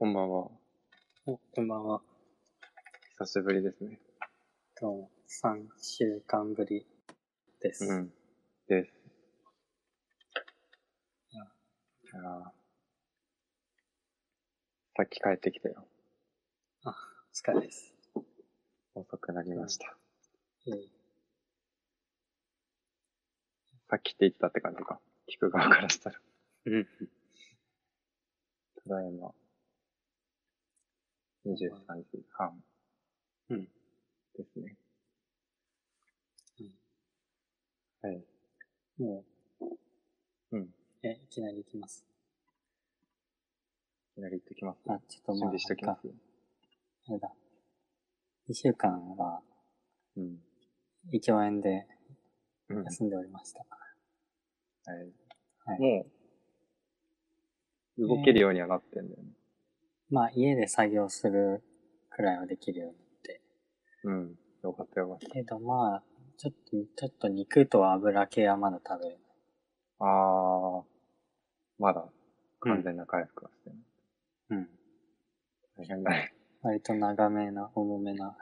[0.00, 0.48] こんばんは。
[1.26, 2.00] お、こんばんは。
[3.18, 3.98] 久しぶりですね。
[4.80, 6.86] どうも、3週間ぶり
[7.60, 7.84] です。
[7.84, 8.12] うん。
[8.68, 8.92] です。
[11.32, 11.46] いやい
[12.14, 12.42] やー
[14.96, 15.84] さっき帰ってきたよ。
[16.84, 16.90] お
[17.34, 17.92] 疲れです。
[18.94, 19.96] 遅くなりました。
[20.68, 20.74] えー
[23.90, 25.00] さっきって言ってたって感じか。
[25.28, 26.20] 聞く側からしたら。
[26.66, 26.86] うん。
[28.84, 29.32] ただいま、
[31.48, 32.62] 23時半。
[33.50, 33.64] うん。
[34.36, 34.76] ですね。
[36.60, 36.72] うん
[38.02, 38.24] はい。
[38.98, 39.24] も
[40.52, 40.60] うん。
[40.60, 40.68] いう、
[41.02, 42.04] え、いきなり行きます。
[44.14, 44.78] きなり行ってきます。
[44.88, 46.08] あ、ちょっとまあ、準備しておきます。
[47.08, 47.32] あれだ。
[48.50, 49.42] 2週間は、
[50.16, 50.38] うん。
[51.12, 51.86] 胃腸炎で
[52.68, 52.84] うん。
[52.84, 53.60] 休んでおりました。
[54.86, 55.12] はい。
[55.64, 55.80] はい。
[55.80, 56.06] も
[57.98, 59.37] う、動けるようにはなってんだよね。
[60.10, 61.62] まあ、家で作業する
[62.10, 63.40] くらいはできるようになって。
[64.04, 64.34] うん。
[64.62, 65.28] よかったよかった。
[65.28, 66.02] けどまあ、
[66.36, 69.20] ちょっと、ちょっと肉と油系はまだ食べれない。
[70.00, 70.82] あー、
[71.78, 72.04] まだ
[72.60, 73.78] 完全な回復はしてない。
[74.50, 74.68] うん。
[75.76, 76.34] 大変だね。
[76.62, 78.36] 割と長めな、重めな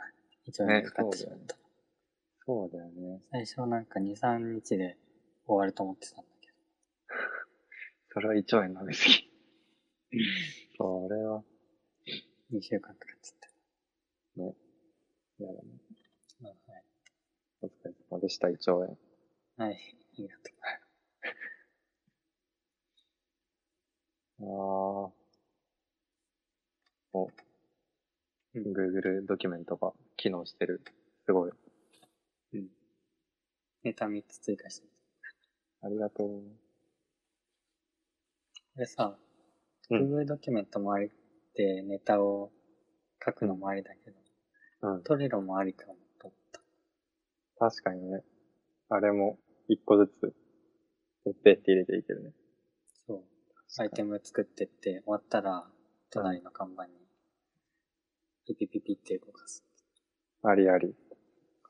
[0.46, 1.56] 胃腸炎にかかってしまった。
[2.46, 3.20] そうだよね。
[3.30, 4.96] 最初なんか2、3日で
[5.46, 6.48] 終わると思ってたんだけ
[8.12, 9.30] それは胃腸炎飲みすぎ。
[10.78, 11.55] それは、ど、
[12.52, 14.54] 2週間かかっちゃっね。
[15.40, 15.58] やだね。
[16.40, 16.46] た。
[16.46, 16.84] はい。
[17.62, 18.98] お疲れ様でした、胃腸炎。
[19.56, 19.72] はい。
[19.72, 20.50] ありがと
[24.38, 24.46] あー。
[27.14, 27.24] お、
[28.54, 30.82] うん Google ドキュメントが機能してる。
[31.24, 31.50] すごい。
[31.50, 31.54] う。
[32.54, 32.68] うん。
[33.82, 34.88] ネタ3つ追加して。
[35.82, 36.28] ありがとう。
[38.74, 39.16] これさ、
[39.90, 41.00] うん Google ドキュメントもあ
[41.56, 42.50] りでネタを
[43.24, 44.16] 書くのもありだけど、
[44.94, 45.02] うん。
[45.02, 46.60] トレロもありかもと思った。
[47.58, 48.22] 確かにね。
[48.88, 49.38] あれも
[49.68, 50.34] 一個ずつ、
[51.24, 52.30] ペッペって入れていけるね。
[53.06, 53.24] そう。
[53.78, 55.66] アイテム作ってって、終わったら、
[56.10, 56.92] 隣の看板に、
[58.46, 59.64] ピピピピって動かす。
[60.42, 60.94] ありあり。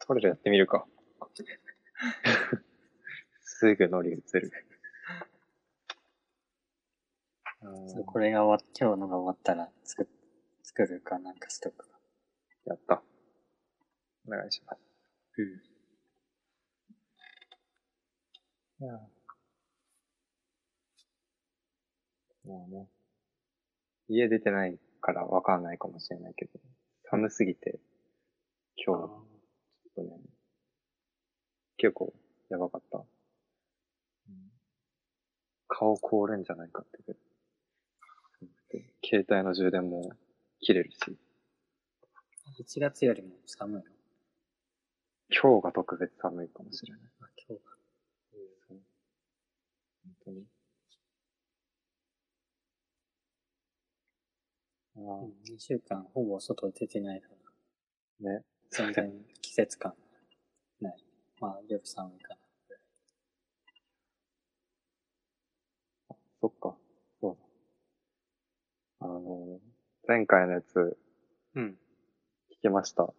[0.06, 0.87] トレロやってみるか。
[3.41, 4.53] すぐ乗り移る。
[7.44, 7.56] あー
[7.87, 10.06] そうこれが終わっ、今日のが終わったら作っ、
[10.62, 11.99] 作るかなんかしとくか。
[12.66, 13.03] やった。
[14.27, 14.81] お願いします。
[15.38, 15.62] うん。
[18.78, 18.93] いや
[22.44, 22.87] もうね、
[24.09, 26.53] 家出てないからわかんないかもしれないけど、
[27.10, 27.81] 寒すぎて、
[28.76, 29.25] 今日、ちょ
[29.91, 30.10] っとね、
[31.78, 32.12] 結構
[32.50, 33.05] やばかった。
[35.69, 36.99] 顔凍るんじゃないかって
[39.04, 40.10] 携帯の充電も
[40.60, 40.98] 切れるし、
[42.59, 43.82] 1月よりも寒いの？
[45.31, 47.00] 今日が特別寒いかもしれない。
[47.20, 47.70] あ、今日が。
[48.69, 48.78] そう
[50.04, 50.44] 本当に？
[54.97, 57.28] あうん、2週間ほぼ外出てないか
[58.22, 58.44] ら、あ、ね。
[58.70, 59.12] 全然
[59.43, 59.94] 季節感
[60.81, 60.97] ない。
[61.41, 62.37] まあ、夜寒いかな。
[66.41, 66.76] そっか。
[69.06, 69.61] あの、
[70.09, 70.97] 前回のやつ
[71.55, 71.78] うん。
[72.59, 73.12] 聞きました。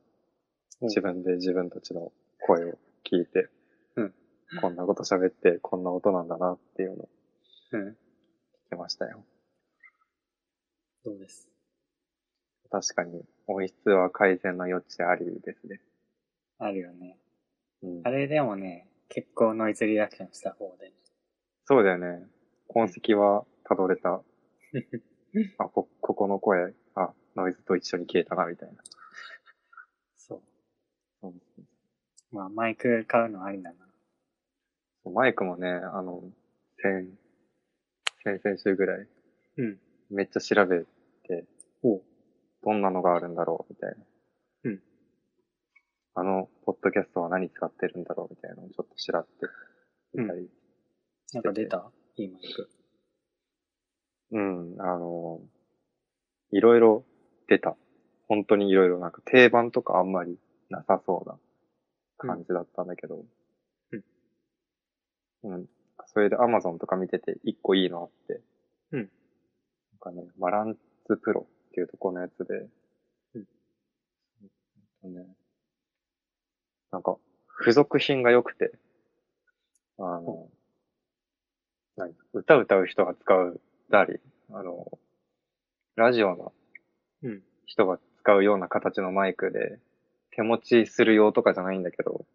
[0.81, 2.11] 自分で自分たちの
[2.45, 2.77] 声を
[3.09, 3.49] 聞いて、
[3.95, 4.13] うん
[4.61, 7.09] こんなこと喋ってこんな音なんだなっていうのを
[7.71, 7.87] うん。
[7.89, 7.95] 聞
[8.69, 9.23] きましたよ。
[11.05, 11.49] どうです。
[12.69, 15.79] 確かに音質は改善の余地ありですね。
[16.59, 17.17] あるよね。
[17.81, 20.91] うんあ、れでもね、結構ノイズリダクションした方で。
[21.65, 22.25] そうだよね。
[22.67, 24.21] 痕跡は辿れた。
[25.57, 28.75] あ、こ、ここの声、あ、ノイズと一緒に消えたな、みたいな。
[30.15, 30.41] そう。
[31.21, 31.33] そう
[32.31, 35.11] まあ、マイク買うのありだな。
[35.11, 36.23] マイクもね、あの、
[36.81, 37.17] 先、
[38.23, 39.07] 先々週ぐらい、
[39.57, 39.79] うん。
[40.09, 41.45] めっちゃ調べて、
[41.83, 42.01] おう。
[42.63, 44.05] どんなのがあるんだろう、みたいな。
[44.65, 44.83] うん。
[46.15, 49.53] あの、ポッドキャストは何使ってるんだろう、みたいなのをちょっと調べて
[50.15, 50.49] みたり。
[51.33, 51.91] なんか出た？
[52.15, 52.69] いいマイク。
[54.31, 55.39] うん、あの、
[56.51, 57.05] いろいろ
[57.47, 57.75] 出た。
[58.27, 60.37] 本当にいろいろなんか定番とかあんまり
[60.69, 61.37] なさそうな
[62.17, 63.23] 感じだったんだけど。
[63.91, 64.03] うん。
[65.43, 65.65] うん。
[66.07, 68.41] それで Amazon とか見てて一個いいのあって。
[68.91, 69.09] うんなん
[69.99, 70.75] かね、バラン
[71.07, 72.67] スプロっていうとこのやつで。
[73.35, 73.47] うん
[75.01, 75.27] ほんとね。
[76.91, 77.17] なんか、
[77.59, 78.71] 付属品が良くて。
[79.99, 80.47] あの、
[81.97, 82.13] 何？
[82.33, 83.59] 歌歌う人が使う
[83.89, 84.19] たり、
[84.51, 84.97] あの、
[85.95, 86.53] ラジオの
[87.23, 87.43] うん。
[87.65, 89.79] 人が使うような形のマイクで、
[90.31, 92.25] 手持ちする用とかじゃないんだけど、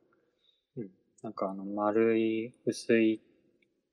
[1.23, 3.23] なんかあの、丸い、薄い、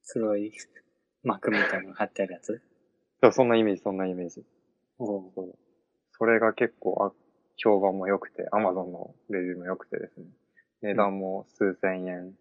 [0.07, 0.51] 黒い
[1.23, 2.59] 膜みたいなのが貼ってあるやつ？
[3.21, 4.43] そうそんなイメージ、そんなイメージ。
[4.97, 5.57] おそう
[6.11, 7.13] それが結構あ
[7.57, 10.25] 評判も良くて、アマゾンのレビューも良くてですね。
[10.81, 12.33] 値段も数千円、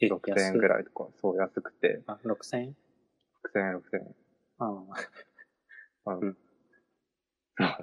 [0.00, 0.68] え、6000円ぐい。
[0.68, 2.76] らいとか、そう安くて、あ、6000円
[3.52, 4.14] ？6000円、6000円。
[4.60, 4.84] あ
[6.06, 6.36] あうん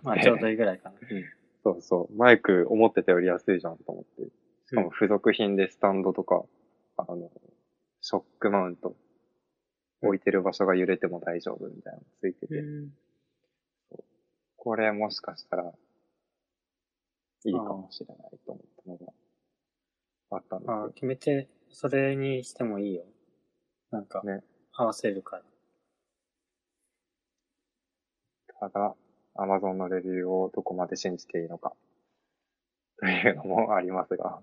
[0.03, 0.95] まあちょうどいいぐらいかな。
[1.63, 2.15] そうそう。
[2.15, 4.31] マイク思ってたより安いじゃんと思って。
[4.67, 6.43] しかも付属品でスタンドとか、
[6.97, 7.29] あの、
[8.01, 8.95] ショックマウント、
[10.01, 12.89] 置いてる場所が揺れても大丈夫みたいなのついてて、うん。
[14.55, 15.71] これもしかしたら、
[17.45, 19.13] いいかもしれないと思ったのが
[20.31, 20.91] あったんですあよ。
[20.93, 23.05] 決めて、それにしてもいいよ。
[23.91, 24.43] なんか、ね
[24.73, 25.43] 合わせるから。
[28.59, 28.95] ただ、
[29.35, 31.73] Amazon のレビューをどこまで信じていいのか、
[32.99, 34.41] というのもありますが、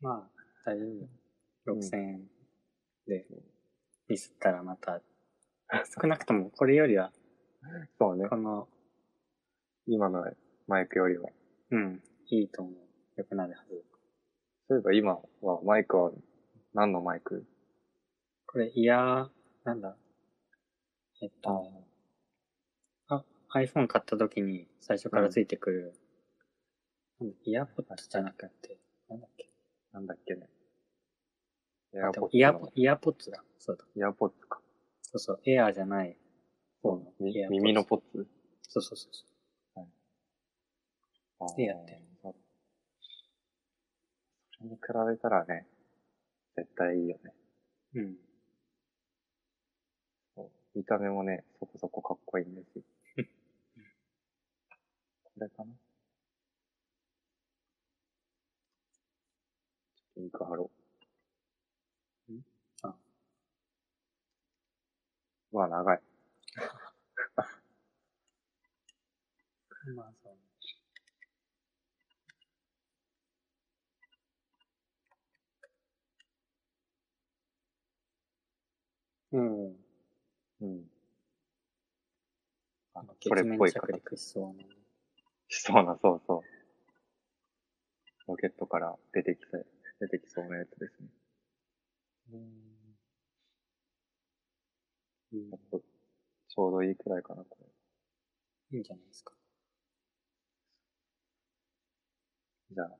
[0.00, 0.28] ま
[0.64, 0.88] あ、大丈夫。
[0.88, 1.10] うん
[1.66, 2.20] 6000円
[3.08, 3.26] で、
[4.08, 5.02] ミスったらまた、
[6.00, 7.10] 少なくともこれよりは、
[7.98, 8.68] そうねこ、の、
[9.88, 10.24] 今の
[10.68, 11.28] マイクよりは。
[11.72, 12.74] うん、いいと思う。
[13.16, 13.84] 良くなるはず。
[14.68, 16.12] そういえば今はマイクは
[16.72, 17.44] 何のマイク？
[18.46, 19.28] これ、イヤー、
[19.64, 19.96] なんだ？
[21.20, 21.72] えっと
[23.56, 25.94] iPhone 買った時に最初からついてくる、
[27.20, 29.48] なんだイヤーポッドじゃなくて、なんだっけ
[29.92, 30.48] なんだっけね。
[31.94, 33.42] エあアポッでもイヤイヤーポッツだ。
[33.58, 33.84] そうだ。
[33.94, 34.60] イヤーポッツか。
[35.02, 36.16] そうそう、エアーじゃない
[36.82, 38.26] 方の耳のポッツ？
[38.68, 39.24] そうそうそうそ
[41.54, 41.56] う。
[41.56, 42.00] でやってる
[44.58, 44.80] それに比
[45.10, 45.66] べたらね、
[46.56, 47.32] 絶対いいよね。
[47.94, 48.16] うん。
[50.34, 52.82] そう見た目もね、そこそこかっこいいんですよ。
[55.36, 55.72] これかな
[60.16, 60.70] リンク貼ろ
[62.30, 62.32] う。
[62.32, 62.44] ん？
[62.82, 62.94] あ。
[65.52, 66.00] うわ、長い。
[69.94, 70.30] まあそ
[79.32, 79.38] う。
[79.38, 79.76] うん。
[80.62, 80.90] うん。
[82.94, 83.92] あなんかそれっぽい形。
[83.92, 84.75] 陸しそうなね。
[85.56, 86.42] しそうな、そうそう。
[88.28, 89.66] ロケットから出てきそう、
[90.00, 91.08] 出てきそうなやつですね。
[92.32, 92.56] うん。
[96.48, 97.66] ちょうどいいくらいかな、これ。
[98.72, 99.32] いいんじゃないですか。
[102.70, 102.90] じゃあ、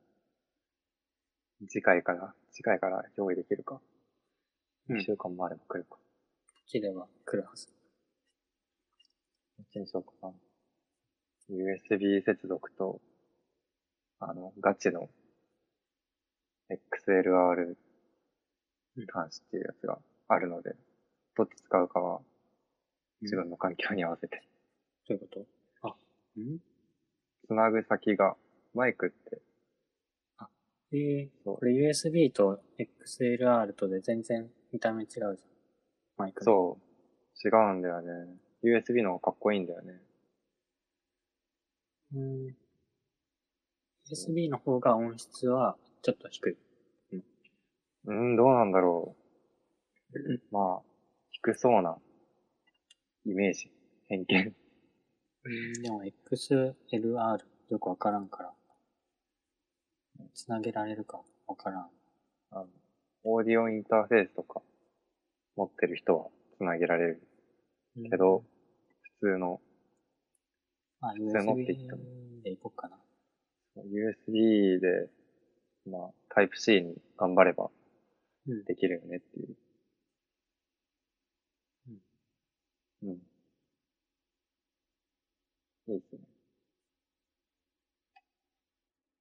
[1.69, 3.81] 次回から、次回から用意できるか。
[4.89, 5.99] うん一週間もあれば来るか。
[6.67, 7.67] 切れば来るはず。
[9.59, 10.46] どっちにしようかな。
[11.51, 13.01] USB 接続と、
[14.19, 15.09] あの、ガチの
[16.69, 17.77] XLR
[19.13, 19.99] 端子っていうやつが
[20.29, 20.75] あるので、
[21.37, 22.21] どっち使うかは
[23.23, 24.43] 自分の環境に合わせて。
[25.09, 25.47] どういうこと？
[25.89, 25.95] あ、
[26.41, 26.59] ん？
[27.47, 28.37] つなぐ先が、
[28.75, 29.41] マイクって、
[30.93, 35.37] ええそうこれ USB と XLR とで全然見た目違うじゃん。
[36.17, 36.45] マイクの。
[36.45, 38.37] そう、違うんだよね。
[38.63, 40.01] USB の方がかっこいいんだよね。
[42.17, 42.49] う。
[42.51, 42.57] ん。
[44.11, 46.57] USB の方が音質はちょっと低い。
[48.07, 49.17] うん、どうなんだろ
[50.15, 50.17] う。
[50.53, 50.83] まあ、
[51.33, 51.99] 低そうな
[53.25, 53.71] イメージ、
[54.09, 54.55] 偏見。
[55.45, 57.39] うん、でも XLR
[57.71, 58.53] よくわからんから。
[60.35, 61.91] つなげられるかわからん。
[62.53, 62.67] あの、
[63.25, 64.63] オーディオインターフェースとか
[65.57, 67.23] 持ってる人はつなげられる
[68.11, 68.45] けど、
[69.21, 69.61] 普通の
[71.01, 72.97] あ、通のって言っ USB でいこうかな。
[73.77, 75.11] USB で、
[75.87, 77.71] まあ、タイプ C に頑張れば
[78.49, 78.65] うん。
[78.65, 79.57] できるよねっていう。
[83.03, 83.11] うん。
[85.89, 86.21] いいですね。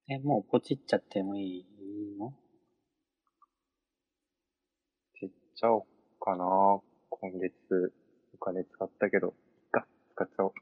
[0.08, 1.66] え、もうポチっちゃってもいい
[2.18, 2.32] の？
[5.20, 5.84] ちっちゃおう
[6.20, 6.80] かな
[7.10, 7.92] 今月
[8.34, 9.34] お金使ったけど、いっ
[9.72, 10.52] か、使っちゃおう。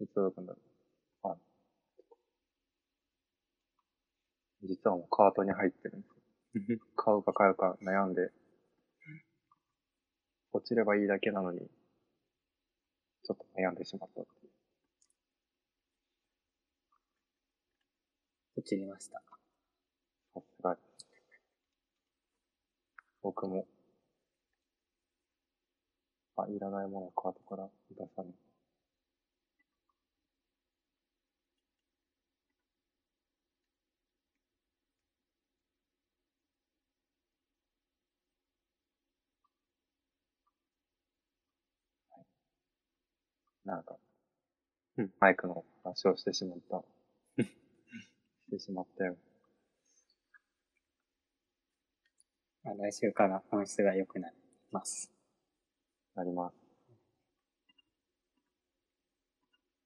[0.00, 0.58] いつ届くんだろ
[1.24, 1.28] う。
[1.28, 1.36] あ、
[4.62, 6.80] 実はもうカートに入ってるんですよ。
[6.96, 8.32] 買うか買うか悩んで、
[10.52, 14.52] 落ちればいいだけなのに、ちょっと悩んでしまったっていう。
[18.56, 19.22] ポチりました。
[20.34, 21.06] さすがです。
[23.22, 23.66] 僕も、
[26.36, 28.49] あ、いらないものをカートから出さない
[43.64, 43.96] なんか、
[44.96, 46.82] うんマイクの話をしてしまった。
[47.44, 47.50] し
[48.50, 49.16] てしまったよ。
[52.64, 54.36] まあ来週から音質が良くなり
[54.70, 55.10] ます。
[56.14, 56.56] なります。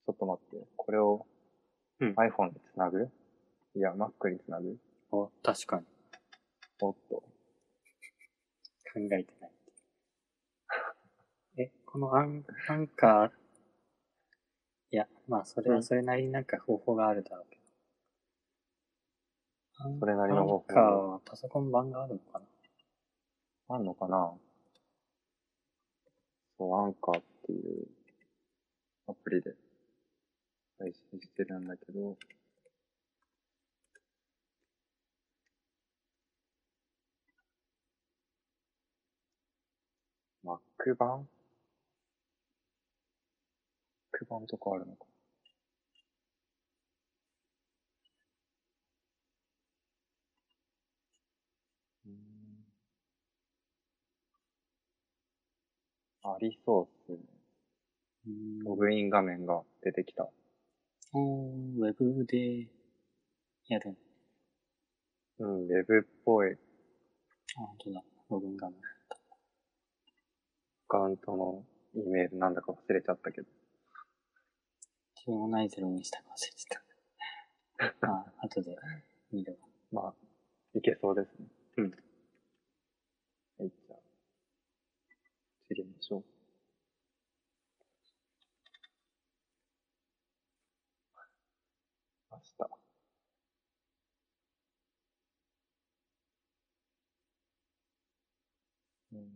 [0.07, 0.67] ちょっと待って。
[0.77, 1.27] これを
[2.01, 3.11] うん iPhone でつなぐ？
[3.77, 4.79] いや、Mac につなぐ？
[5.11, 5.87] お、確かに。
[6.81, 7.17] おっと。
[7.17, 9.53] 考えてない。
[11.57, 13.31] え、このアンアンカー、
[14.91, 17.63] いや、まあ、それはそれなりになんか方法があるだろうけど。
[19.85, 20.65] アンそれなりの方法。
[20.69, 22.47] アンカーはパソコン版があるのかな？
[23.77, 24.33] あんのかな？
[26.59, 27.87] そう、アンカーっていう
[29.09, 29.55] アプリで
[30.79, 32.17] 配信してるんだけど、
[40.45, 41.27] Mac 版？
[44.25, 45.05] 版とかあるのか
[52.07, 52.15] うーん
[56.23, 57.19] ありそうっすね。
[58.65, 60.27] ログイン画面が出てきた。
[61.13, 62.67] おー、ウェブで
[63.69, 63.97] やる。
[65.39, 66.57] うん、ウェブっぽいあ、
[67.57, 68.03] 本当だ。
[68.31, 68.79] ログイン画面。
[70.89, 71.63] アカウントの
[71.95, 73.47] イメールなんだか忘れちゃったけど。
[75.25, 76.83] 自分もないゼロにしたか忘れてた。
[78.07, 78.77] まあ、後で
[79.33, 79.59] 見る
[79.91, 80.03] わ。
[80.03, 80.15] まあ、
[80.75, 81.47] いけそうですね。
[81.79, 81.91] うん。
[83.57, 83.99] はい、じゃあ、
[85.67, 86.25] 知りましょう。
[92.31, 92.71] 明日。
[99.15, 99.31] うん。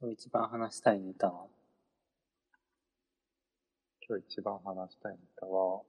[0.00, 1.57] 今日一番話したいネタは？
[4.08, 5.82] 今日一番話したいネタは、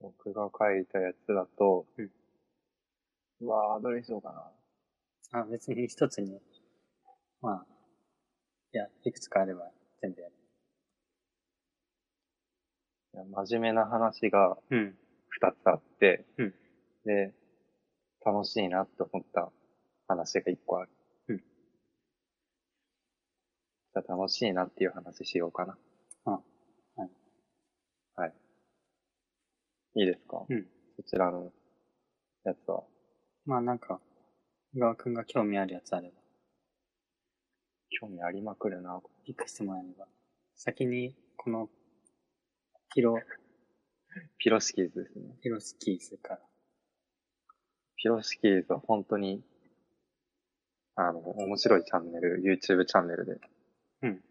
[0.00, 2.10] 僕が書いたやつだと、うん
[3.42, 4.52] うわー、どれにしようか
[5.32, 5.40] な。
[5.40, 6.40] あ、別に一つに、
[7.40, 7.66] まあ、
[8.72, 9.70] いや、いくつかあれば
[10.02, 10.34] 全部やる。
[13.14, 14.94] いや真面目な話がうん。
[15.28, 16.54] 二つあって、うん
[17.04, 17.32] で、
[18.24, 19.50] 楽しいなって思った
[20.06, 20.90] 話が一個ある。
[23.94, 25.76] うんじゃあ楽しいなっていう話しようかな。
[26.26, 26.38] あは
[27.06, 27.10] い。
[28.14, 28.34] はい。
[29.96, 30.44] いいですか？
[30.48, 30.66] うん。
[30.96, 31.52] そちらの
[32.44, 32.84] やつは？
[33.46, 34.00] まあなんか、
[34.74, 36.14] 小川くんが興味あるやつあれば、
[38.00, 39.00] 興味ありまくるな。
[39.24, 40.06] ピックしてもらえれば。
[40.54, 41.68] 先に、この、
[42.94, 43.16] ピロ、
[44.38, 45.34] ピロシキーズですね。
[45.42, 46.40] ピロスキーズから。
[47.96, 49.42] ピロシキーズは本当に、
[50.94, 53.40] あの、面白いチャンネル、YouTube チャンネルで、
[54.02, 54.24] うん。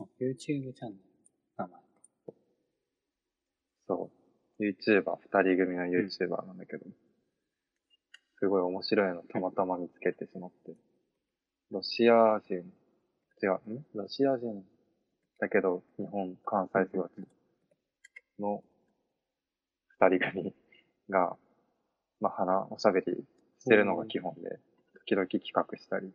[0.00, 1.00] あ YouTube チャンネル。
[1.56, 1.80] 名前。
[3.86, 4.10] そ
[4.58, 6.84] う、YouTuber、二人組の YouTuber なんだけど、
[8.38, 10.72] すごい面白いのたまたま見つけてしまって、
[11.70, 12.56] ロシア人、
[13.42, 13.86] 違う、ん？
[13.94, 14.64] ロシア人
[15.38, 17.28] だけど、日本、関西育ち
[18.38, 18.62] の
[20.00, 20.54] 二人組
[21.08, 21.36] が、
[22.20, 23.24] まあ、話、おしゃべり
[23.60, 24.60] してるのが基本で、
[25.06, 26.12] 時々企画したり、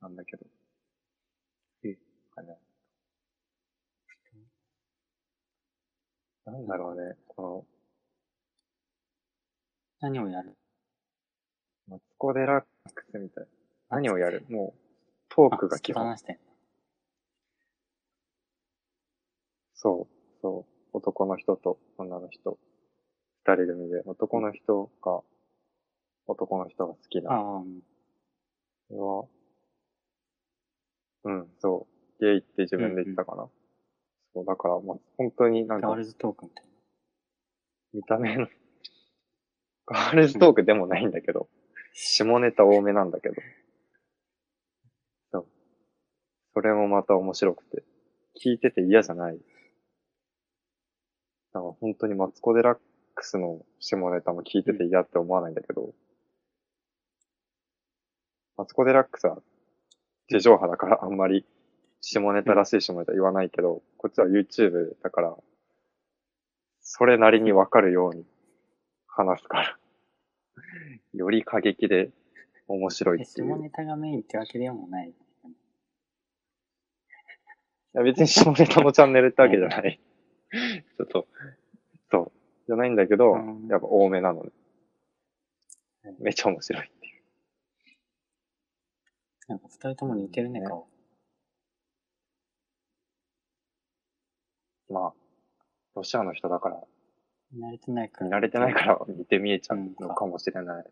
[0.00, 0.44] なんだけど。
[2.38, 2.58] えあね
[6.46, 7.66] なんだろうね、この、
[10.00, 10.56] 何をやる？
[11.88, 13.46] マツコ・デラックスみたい。
[13.90, 14.44] 何をやる？
[14.48, 14.80] もう、
[15.28, 16.16] トークが基本。
[19.74, 20.96] そう、そう。
[20.96, 22.58] 男の人と女の人。
[23.44, 25.22] 二人組で、男の人が、
[26.26, 27.30] 男の人が好きな。
[27.32, 27.62] ああ、
[31.24, 31.97] うん、そう。
[32.20, 33.48] ゲイって自分で言ったかな。
[34.34, 36.64] そう、だから、まあ、本当になんかガー、ルズトークみたい
[37.94, 38.46] 見た目の、
[39.86, 41.48] ガールズトークでもないんだけど、
[41.94, 43.34] 下ネタ多めなんだけど。
[45.32, 45.46] そう。
[46.54, 47.84] それもまた面白くて、
[48.44, 49.38] 聞いてて嫌じゃない。
[51.52, 52.78] だから本当にマツコ・デラッ
[53.14, 55.94] クスの下ネタも聞いてて嫌って思わないんだけど、
[58.56, 59.38] マツコ・デラックスは
[60.28, 61.46] 地上波だからあんまり
[62.00, 65.36] 下ネタらしい下ネタ言わないけど、こっちは YouTube だから、
[66.80, 68.24] それなりにわかるように
[69.06, 69.78] 話すから。
[71.14, 72.10] より過激で
[72.66, 73.46] 面白いえ、っていう。
[73.46, 75.14] い下ネタがメインってわけでもない。
[77.98, 80.00] や別に下ネタのチャンネルってわけじゃない。
[80.96, 81.26] ちょっと、
[82.10, 82.32] そう。
[82.66, 84.50] じゃないんだけど、うんやっぱ多めなのね
[86.04, 86.16] うん。
[86.20, 87.22] めっちゃ面白いっていう。
[89.48, 90.86] なんか二人とも似てるね、ね顔。
[94.90, 95.12] まあ、
[95.94, 96.80] ロシアの人だから、
[97.52, 98.26] 見慣れてないから。
[98.26, 100.86] 見慣れてないから似て見えちゃうのかもしれない。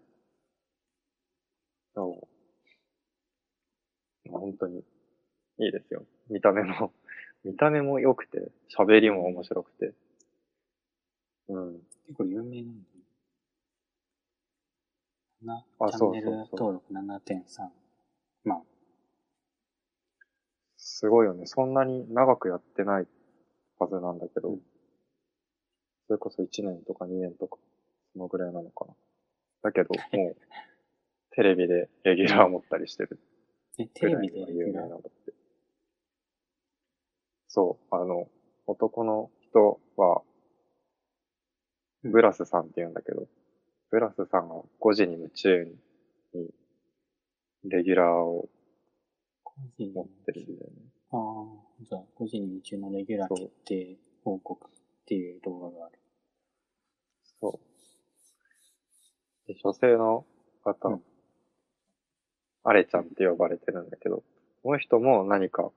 [1.94, 2.20] そ
[4.24, 4.30] う。
[4.30, 4.78] まあ本当に
[5.58, 6.04] いいですよ。
[6.28, 6.92] 見た目も、
[7.44, 9.94] 見た目も良くて、喋りも面白くて。
[11.48, 11.78] うん。
[12.06, 12.96] 結構有名なんだね。
[15.42, 17.68] な、あチャンネル登録7.3。
[18.44, 18.62] まあ、
[20.76, 21.46] すごいよね。
[21.46, 23.06] そんなに長くやってない
[23.78, 24.60] はずなんだけど、うん
[26.06, 27.58] それこそ1年とか2年とか、
[28.12, 28.94] そのぐらいなのかな。
[29.62, 30.36] だけど、もう、
[31.32, 33.18] テレビでレギュラー持ったりしてる
[33.78, 35.32] え、テレビで有名なんだって。
[37.48, 38.28] そう、あの、
[38.68, 40.22] 男の人は、
[42.04, 43.26] うんブラスさんって言うんだけど、
[43.90, 45.64] ブラスさんが5時に夢中
[46.34, 46.50] に、
[47.64, 48.48] レギュラーを
[49.78, 50.76] 持ってるんだよね。
[51.10, 54.70] ああ、じゃあ、個人に夢中のレギュラー決定報告っ
[55.04, 55.98] ていう動画がある。
[57.40, 59.48] そう。
[59.48, 60.24] で、女性の
[60.64, 61.02] 方、うん
[62.68, 64.24] アレちゃんって呼ばれてるんだけど、
[64.64, 65.70] この人も何か、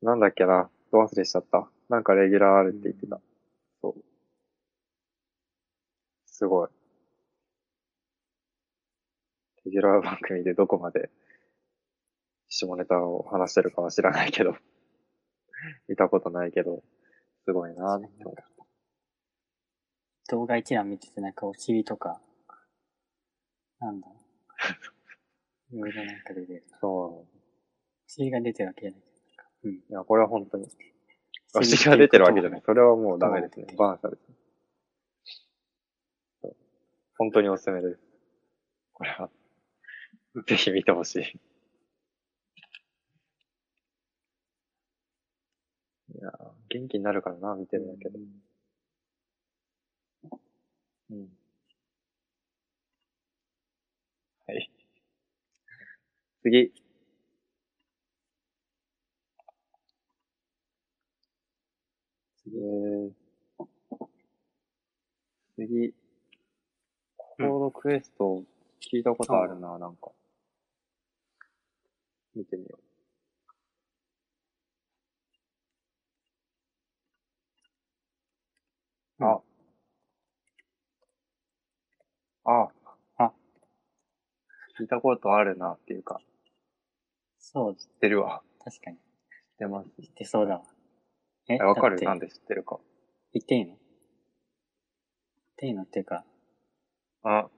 [0.00, 1.68] なんだっけな、ど忘れしちゃった。
[1.88, 3.20] なんかレギュラーあるって言ってた。
[3.80, 4.04] そう。
[6.26, 6.68] すごい。
[9.64, 11.10] レギュラー番組でどこまで
[12.52, 14.54] 下ネタを話してるかは知らないけど、
[15.88, 16.84] 見たことないけど、
[17.46, 18.36] すごいなって思う。
[20.28, 22.20] 動画一覧見てて、なんかお尻とか、
[23.80, 24.16] なんだろ
[25.72, 25.76] う。
[25.76, 26.64] いろいろなんか出てる。
[26.78, 27.26] そお
[28.06, 29.02] 尻が出てるわけじゃない。
[29.64, 29.70] うん。
[29.70, 29.74] う。
[29.74, 30.68] いや、これは本当に。
[31.54, 32.62] お尻が出てるわけじゃない。
[32.66, 33.74] それはもうダメですね。
[33.78, 34.34] バーンされてる
[36.42, 36.56] そう
[37.16, 38.00] 本当におすすめです。
[38.92, 39.30] これは、
[40.46, 41.51] ぜひ見てほしい。
[46.22, 48.18] やー、元気になるからな、見てるだけで。
[51.10, 51.28] うん。
[54.46, 54.70] はい。
[56.42, 56.72] 次。
[62.46, 63.12] えー、
[65.56, 65.94] 次。
[67.16, 68.42] コードクエスト
[68.80, 70.12] 聞いたことあるな、なんか。
[72.34, 72.91] 見てみよう。
[79.22, 79.40] あ。
[82.44, 82.68] あ。
[83.18, 83.32] あ。
[84.78, 86.20] 聞いたことあるなっていうか、
[87.38, 88.42] そう、知ってるわ。
[88.64, 88.96] 確かに。
[88.96, 89.02] 知っ
[89.58, 89.88] てます。
[89.98, 90.62] 言ってそうだわ。
[91.48, 91.96] ええわかる？
[91.96, 92.78] だってなんで知ってるか。
[93.32, 93.66] 言っていいの？
[93.68, 93.78] 言っ
[95.56, 96.24] ていいのっていうか、
[97.24, 97.48] あ、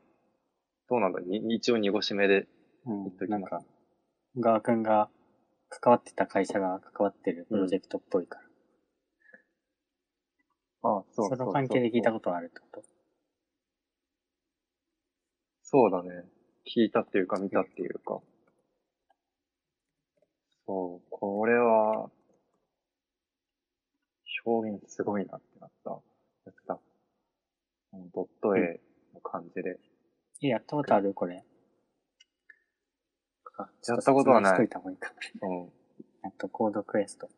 [0.89, 1.21] そうなんだ？
[1.21, 2.47] に一応濁し目で。
[2.87, 3.63] うん言っと、きますなんか、
[4.37, 5.09] 小川くんが
[5.71, 8.44] 関わってた会社が関わってるプロジェクトっぽいから。
[10.85, 12.83] あ、そうその関係で聞いたことあるってこと？
[15.63, 16.25] そうだね。
[16.67, 18.21] 聞いたっていうか見たっていうか。
[20.67, 22.11] そう、これは、
[24.47, 25.91] 表現すごいなってなった。
[26.47, 26.79] やつだ。
[27.95, 28.81] うんドット絵
[29.15, 29.79] の感じで。
[30.43, 31.43] え、やったことあるこれ？
[33.57, 35.49] あやったことはないしといた方がいいかな。
[35.49, 35.73] うん。
[36.25, 37.33] えっと、コードクエストは、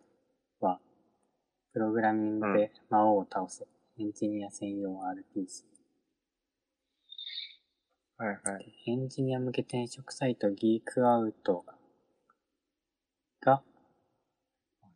[1.77, 3.67] プログラミングで魔王を倒せ、
[3.99, 5.65] エンジニア専用 RPG。
[8.17, 8.73] はいはい。
[8.87, 11.67] エンジニア向け転職サイトギークアウト
[13.43, 13.63] が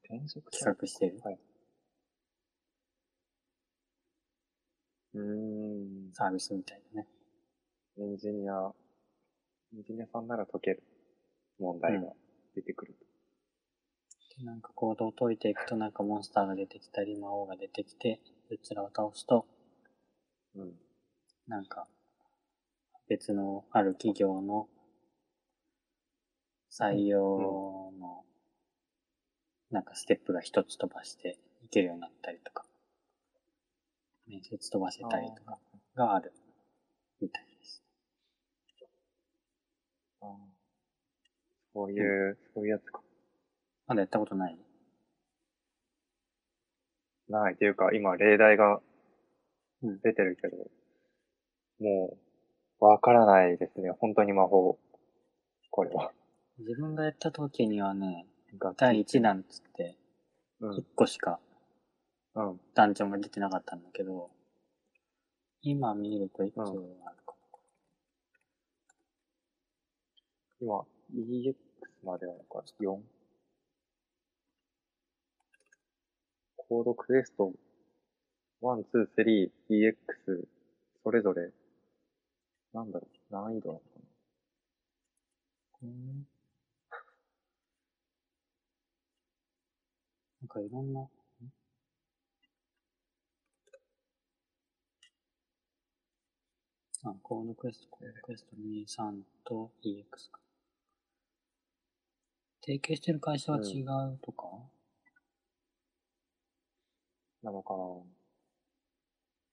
[0.04, 1.20] 転職企画してる？
[1.22, 1.38] はい。
[5.16, 5.20] うー
[6.08, 6.12] ん。
[6.14, 7.08] サービスみたいだね。
[7.98, 8.72] エンジニア、
[9.74, 10.82] エンジニアさんなら解ける
[11.58, 12.14] 問題が
[12.56, 12.96] 出てくる。
[12.98, 13.09] で
[14.44, 19.46] なんかコードを解いていくとなんかモンスターが出てきたり魔王が出てきて、そちらを倒すと、
[20.56, 20.72] うん。
[21.46, 21.86] なんか
[23.08, 24.68] 別のある企業の
[26.70, 28.24] 採用の
[29.70, 32.64] なんかステップが一つ飛ばしていけるようになったりとか、
[34.26, 35.58] 面接飛ばせたりとか
[35.96, 36.32] がある
[37.20, 37.82] みたいです。
[40.22, 40.28] あー
[41.72, 43.00] そういう、そういうやつか。
[43.90, 44.56] まだやったことない？
[47.28, 47.54] ない。
[47.54, 48.80] っていうか、今、例題が
[49.82, 50.56] うん出てるけど、
[51.80, 52.16] も
[52.80, 53.90] う、わからないですね。
[53.98, 54.78] 本当に魔法。
[55.72, 56.12] これは。
[56.58, 58.28] 自分がやった時にはね、
[58.76, 59.96] 第1弾っつって、
[60.60, 60.84] うん1。
[60.94, 61.40] 個しか
[62.36, 62.60] うん。
[62.74, 64.30] ダンジョンが出てなかったんだけど、
[65.62, 66.78] 今見るといくつある
[67.26, 67.34] か
[70.60, 71.56] 今、EX
[72.04, 73.19] までなのか、4?
[76.70, 77.52] コードクエスト、
[78.62, 80.46] 1、2、3、EX、
[81.02, 81.50] それぞれ、
[82.72, 83.84] なんだろう、難易度なのか
[85.82, 85.82] な？
[85.82, 86.28] うん
[90.42, 91.08] なんかいろんな、ん？
[97.02, 100.38] あ、コードクエスト、コードクエスト23と EX か。
[102.62, 104.46] 提携してる会社は違うとか、
[107.42, 107.84] なのかな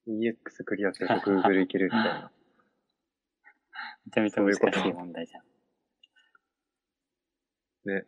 [0.08, 2.32] ?EX クリアすると Google いけるみたいな。
[4.06, 5.44] めちゃめちゃ難しい問題じゃん。
[7.88, 8.06] ね。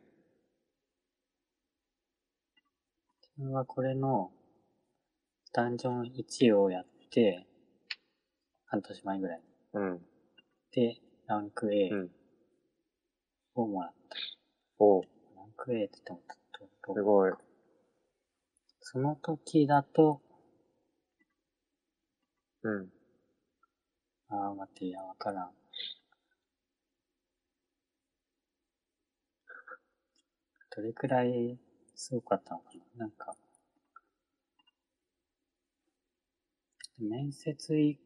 [3.22, 4.32] 自分はこれの
[5.54, 7.46] ダンジョン1をやって、
[8.66, 9.42] 半年前ぐらい。
[9.74, 10.00] うん。
[10.72, 12.12] で、ランク A うん。
[13.56, 13.94] をもらっ
[14.80, 15.10] おうた。
[15.38, 16.40] ランク A って言っても
[16.88, 17.32] どすごい。
[18.92, 20.20] その時だと、
[22.64, 22.90] うん。
[24.30, 25.52] あー待って、いや、わからん。
[30.76, 31.60] どれくらい
[31.96, 33.06] すごかったのかな？
[33.06, 33.36] なんか、
[36.98, 38.00] 面接以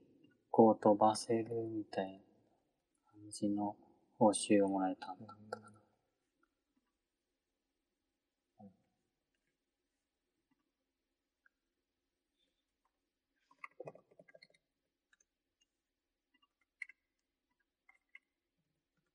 [0.52, 2.20] 降飛ばせるみたいな
[3.22, 3.78] 感じの
[4.20, 5.73] 報酬をもらえたんだったかな。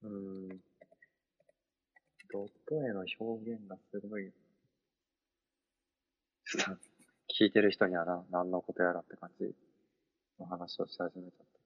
[0.09, 0.49] うん。
[2.31, 4.33] ドット絵の表現がすごい。
[7.39, 9.55] 聞いてる人にはな、何のことやらって感じ
[10.39, 11.59] の話をし始めちゃった。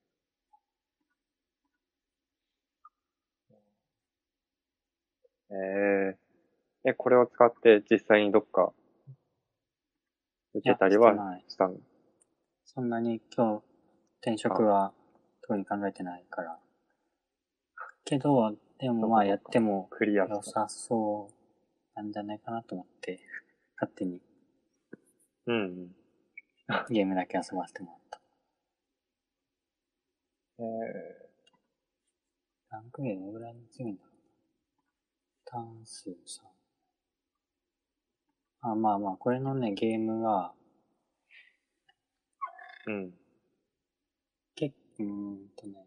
[5.55, 8.73] えー、え、これを使って実際にどっか
[10.55, 11.77] 受けたりはしてないしたの
[12.65, 13.65] そんなに今日
[14.21, 14.93] 転職は
[15.43, 16.62] 特に考えてないから。
[18.05, 20.43] けど、でもまあやってもクリア良。
[20.43, 21.33] さそう
[21.95, 23.21] なんじゃないかなと思って、
[23.77, 24.21] 勝手に
[25.47, 25.97] うんうん。
[26.91, 28.21] ゲームだけ遊ばせてもらった。
[30.59, 31.31] え
[32.71, 34.13] ランク A どのぐらいに強いんだろう
[35.45, 36.17] 単数3。
[38.63, 43.15] あ、まあまあ、これのね、ゲームは、ー、うん。
[44.55, 45.87] 結構、うーんとね、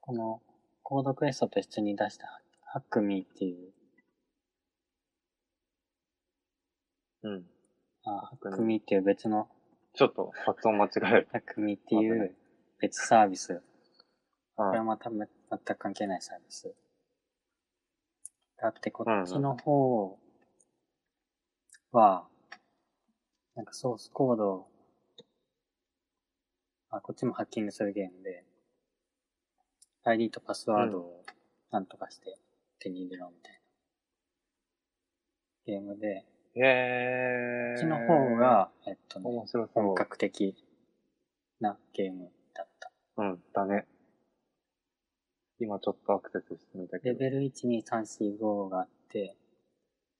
[0.00, 0.42] この
[0.84, 3.72] コードクエストと一緒に出したハックミーっていう、
[7.22, 7.44] うん。
[8.04, 9.48] あ、ハハックミーっていう別の、
[9.94, 11.28] ちょっと発音間違える。
[11.32, 12.36] ハックミーっていう
[12.80, 13.62] 別サービス。
[14.56, 16.74] あこれはまため全く関係ないサービス。
[18.58, 20.18] だってこっちの方
[21.92, 22.28] は、
[23.56, 24.68] なんかソースコードを
[26.96, 28.44] あ、こっちもハッキングするゲームで、
[30.04, 31.24] ID とパスワードを
[31.70, 32.36] なんとかして
[32.78, 33.58] 手に入れろみたいな。
[35.66, 36.24] ゲームで、
[36.56, 37.80] へえー。
[37.80, 39.84] こっちの方が、えっとね、面白そう。
[39.84, 40.54] 本格的
[41.60, 42.92] なゲームだった。
[43.16, 43.86] うん、だね。
[45.58, 47.18] 今ちょっとアクセスしてみたけど。
[47.18, 48.02] レベル1、2、3、
[48.36, 49.36] 4、5があって、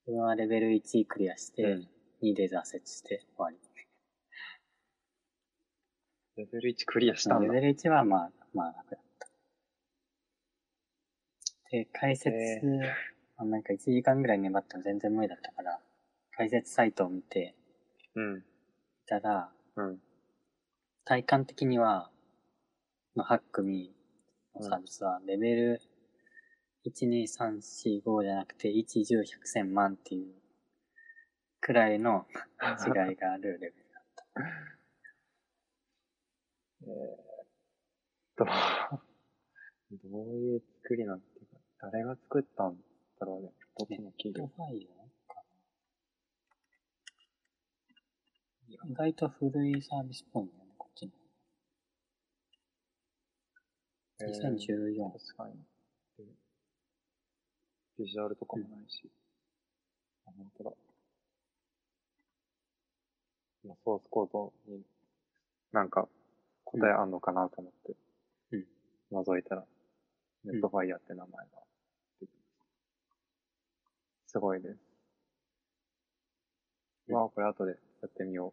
[0.07, 1.89] 自分はレベル1クリアして、うん
[2.25, 3.59] 2で挫折して終わり。
[6.37, 7.53] レベル1クリアしたんだ。
[7.53, 9.04] レベル1はまあ、まあ楽だ。
[11.75, 12.61] で、解説、へ
[13.37, 15.81] あなんか1時間ぐらい粘っても全然無理だったから、
[16.37, 17.57] 解説サイトを見て
[18.15, 18.39] うん。
[18.39, 18.43] い
[19.09, 20.01] たら、うん。
[21.05, 22.13] 体感的には、
[23.17, 25.81] のハックミーのサービスは、レベル
[26.87, 29.25] 1、2、3、4、5じゃなくて、1、10、100、
[29.65, 30.33] 1000万っていう
[31.61, 32.29] くらいの
[32.87, 34.25] 違いがあるレベルだった。
[36.87, 36.91] えー、
[38.37, 38.49] どう、
[40.05, 41.34] どういう作りなんていうか、
[41.93, 42.77] 誰が作ったん
[43.21, 43.51] だろうね。
[43.77, 44.45] どっちの企業？
[44.45, 44.95] ドファイオ
[45.29, 45.43] か
[48.69, 51.13] な意外と古いサービスっぽいんだよね、こっちの。
[54.21, 55.13] えー2014。
[55.13, 55.55] 確かに。
[56.17, 56.25] で
[57.99, 59.11] ビジュアルとかもないし。
[60.27, 60.71] あ、本当だ。
[63.63, 64.83] 今、ソースコードに、
[65.73, 66.09] なんか、
[66.65, 67.95] 答えあんのかなと思って、
[68.53, 68.67] うん
[69.13, 69.65] 覗いたら、
[70.45, 71.64] ネットファイヤーって名前が。
[74.35, 74.77] すごいです。
[77.07, 77.71] うんまあ、これ後で
[78.03, 78.53] やってみよ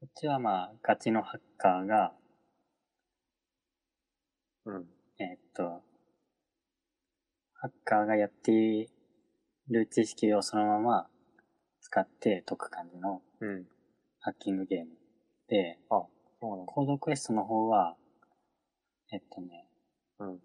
[0.00, 2.12] こっちはまあ、ガチのハッカーが、
[4.64, 4.72] う。
[4.72, 4.86] うん。
[5.20, 5.84] えーっと、
[7.54, 8.88] ハッカーがやってい
[9.68, 11.06] る知識をそのまま
[11.82, 13.64] 使って解く感じのうん。
[14.18, 14.86] ハッキングゲーム。
[15.46, 16.02] で、あ、
[16.40, 16.64] そうな。
[16.64, 17.94] コードクエストの方は、
[19.12, 19.68] えっとね、
[20.18, 20.40] うん。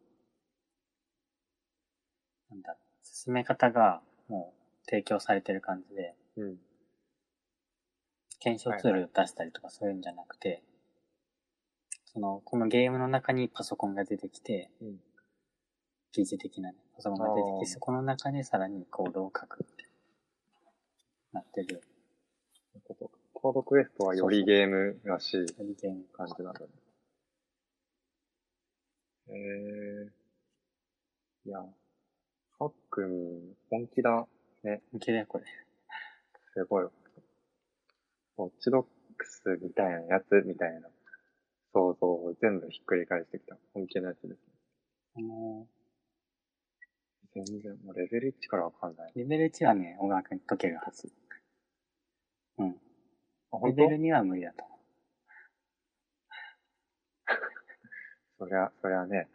[2.52, 6.58] なんだ進め方がもう提供されてる感じで、うん。
[8.40, 10.64] 検証ツール出したりとかそういうんじゃなくて、
[12.06, 15.00] その、このゲームの中にパソコンが出てきて、うん。
[16.14, 19.86] 疑似的なね、パソコンが出てきて、そこの中でさらにコードを書くって
[21.34, 21.82] なってる、
[23.34, 26.68] コードクエストはよりゲームらしいよりゲーム感じなんだね。
[29.28, 30.22] へえ
[31.46, 31.60] いや、
[32.60, 34.28] ハックミン、本気だ。
[34.64, 35.46] ね、いけるよ、これ。
[36.54, 36.84] すごい。
[36.84, 38.86] ウォッチドッ
[39.18, 40.90] クスみたいなやつみたいな
[41.74, 43.56] 想像を全部ひっくり返してきた。
[43.74, 44.38] 本気のやつですね。
[45.16, 45.66] あの
[47.34, 49.14] 全然、もうレベル1からわかんない。
[49.16, 51.10] ー、レベル1はね、小川くん解けるはず。
[52.58, 52.76] うん。
[53.54, 54.80] あ、レベル2は無理だと思
[58.38, 59.30] そりゃ、そりゃね。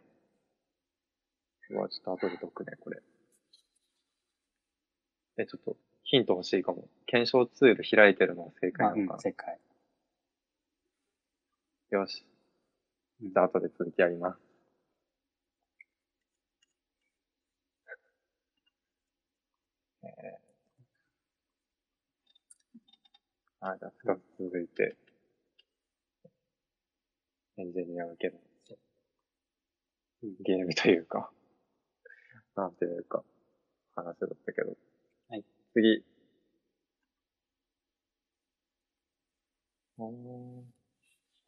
[1.71, 3.01] うわ、ちょっと後で解くね、これ。
[5.37, 6.89] え、ちょっと、ヒント欲しいかも。
[7.05, 9.59] 検証ツール開いてるのは正解なのかな、ん、正解。
[11.91, 12.23] よし。
[13.21, 14.39] うんじゃあ後で続きやります。
[20.03, 24.95] えー、あ、じゃあ二つ続いて、
[27.57, 28.35] エンジニア向けの
[30.23, 31.31] うんゲームというか、
[32.55, 33.23] なんていうか、
[33.95, 34.86] 話だったけど。
[35.77, 35.83] はい。
[35.83, 36.03] 次。
[39.99, 40.63] おー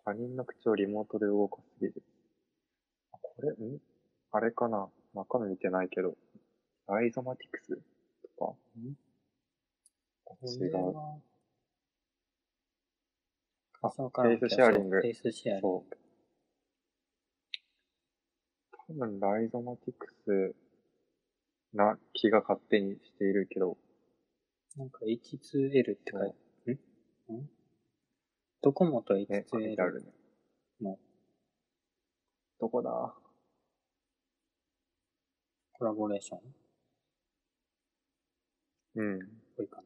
[0.05, 2.03] 他人の口をリモートで動かす技術。
[3.11, 3.79] あこれ、ん？
[4.31, 4.87] あれかな？
[5.15, 6.15] 中身見てないけど、
[6.87, 7.79] ライゾマティクス
[8.37, 8.53] とか？
[10.43, 10.95] 違う。
[13.81, 15.61] あ face sharing face sharing。
[15.61, 15.95] そう。
[18.89, 20.55] 多分、ライゾマティクス
[21.73, 23.77] な気が勝手にしているけど、
[24.79, 26.33] なんか H2L って書い
[26.65, 26.71] て、
[27.33, 27.35] ん？
[27.35, 27.49] ん
[28.61, 30.11] ドコモとね、書いてある H2L ね。
[30.81, 30.97] の
[32.61, 33.13] どこだ？
[35.73, 36.37] コラボレーション？
[36.37, 36.41] っ
[38.95, 39.19] うん。
[39.57, 39.83] ぽいかな。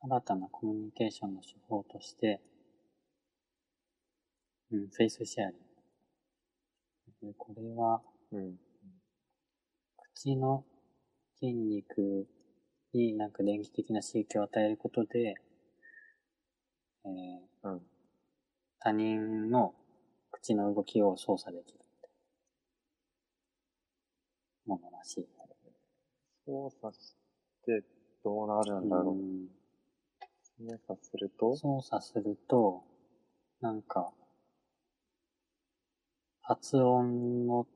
[0.00, 2.42] 新たなコミュニケーションの手法として、
[4.70, 5.60] うん、フェイスシェアリン
[7.22, 7.28] グ。
[7.28, 8.02] でこれは、
[8.32, 8.56] うん。
[10.14, 10.64] 口の
[11.40, 12.26] 筋肉
[12.92, 15.34] になんか電気的な刺激を与えることで、
[17.04, 17.80] えーうん。
[18.80, 19.74] 他人の
[20.30, 21.80] 口の動きを操作できる
[24.66, 25.28] ものらしい。
[26.46, 27.14] 操作し
[27.64, 27.82] て
[28.24, 29.14] どうなるんだろう。
[29.14, 29.48] うん
[30.58, 32.82] 操作すると、操作すると、
[33.60, 34.12] なんか、
[36.42, 37.68] 発音の、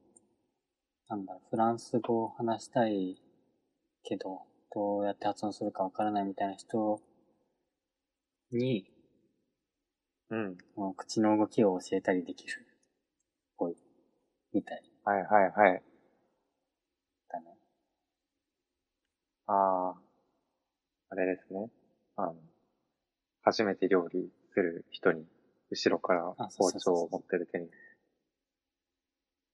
[1.08, 3.22] なんだフランス語を話したい
[4.02, 4.42] けど、
[4.74, 7.00] どうやって発音するかわからないみたいな人
[8.50, 8.86] に、
[10.30, 10.56] うん。
[10.96, 12.66] 口の動きを教えたりできる。
[13.58, 13.76] ぽい。
[14.54, 15.82] みたいはいはいはい。
[17.28, 17.56] だね。
[19.46, 19.94] ああ、
[21.10, 21.68] あれですね。
[22.16, 22.34] あの、
[23.42, 25.26] 初めて料理する人に、
[25.70, 27.68] 後ろから包丁を持ってる手に、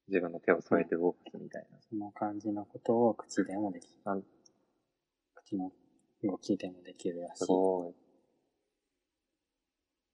[0.08, 1.78] 自分の手を添えて動かすみたいな。
[1.88, 4.24] その感じのことを口でもできる。
[5.56, 7.46] なん口の動きでもできるらしいす。
[7.46, 7.94] ごい。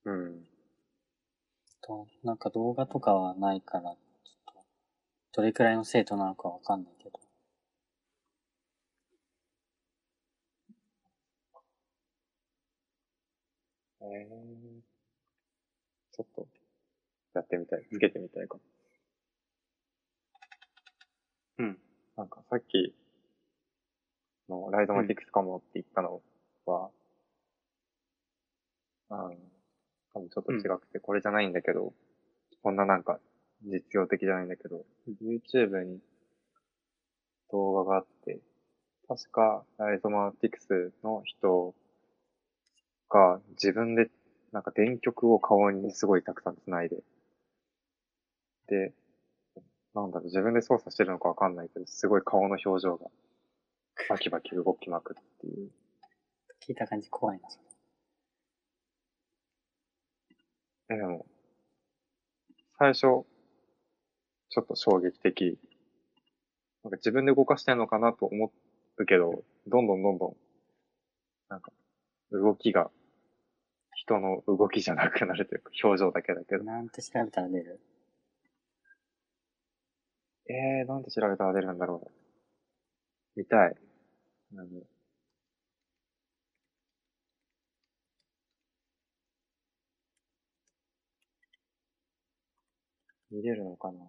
[0.05, 0.45] うん。
[1.81, 4.65] と、なんか動画とかはないから、ちょっと、
[5.33, 7.19] どれくらいの生徒なのかわかんないけど。
[14.01, 14.27] ええ
[16.11, 16.47] ちょっと、
[17.33, 17.85] やってみたい。
[17.91, 18.61] つけてみたいかも。
[21.57, 21.77] うん。
[22.15, 22.93] なんかさっき
[24.49, 26.21] のライドマティクスかもって言ったの
[26.65, 26.89] は、
[29.09, 29.35] あの、
[30.13, 31.93] 多分ちょっと違くて、これじゃないんだけど、
[32.63, 33.19] こんななんか
[33.63, 34.85] 実用的じゃないんだけど、
[35.21, 35.99] YouTube に
[37.51, 38.39] 動画があって、
[39.07, 41.75] 確かライドマティクスの人
[43.09, 44.09] が自分で
[44.51, 46.97] なんか電極を顔にすごいたくさん繋いで、
[48.67, 48.93] で、
[49.93, 53.07] なんだろう、自分で操作してるのかわかんないけど、すごい顔の表情が
[54.09, 55.71] バキバキ動きまくるっていう。
[56.67, 57.59] 聞いた感じ怖いな、そ
[60.89, 60.95] れ。
[60.95, 61.25] え、でも、
[62.77, 63.25] 最初、ちょ
[64.61, 65.59] っと衝撃的。
[66.83, 68.51] なんか自分で動かしてんのかなと思
[68.97, 70.37] うけど、どんどんどんどん、
[71.49, 71.71] なんか、
[72.31, 72.91] 動きが、
[73.93, 76.63] 人の動きじゃなくなるというか、表情だけだけど。
[76.63, 77.79] なんて調べたら出る？
[80.47, 82.11] えー、なんで調べたら出るんだろ
[83.35, 83.39] う。
[83.39, 83.75] 見たい。
[84.55, 84.85] 何
[93.29, 93.99] 見れるのかな？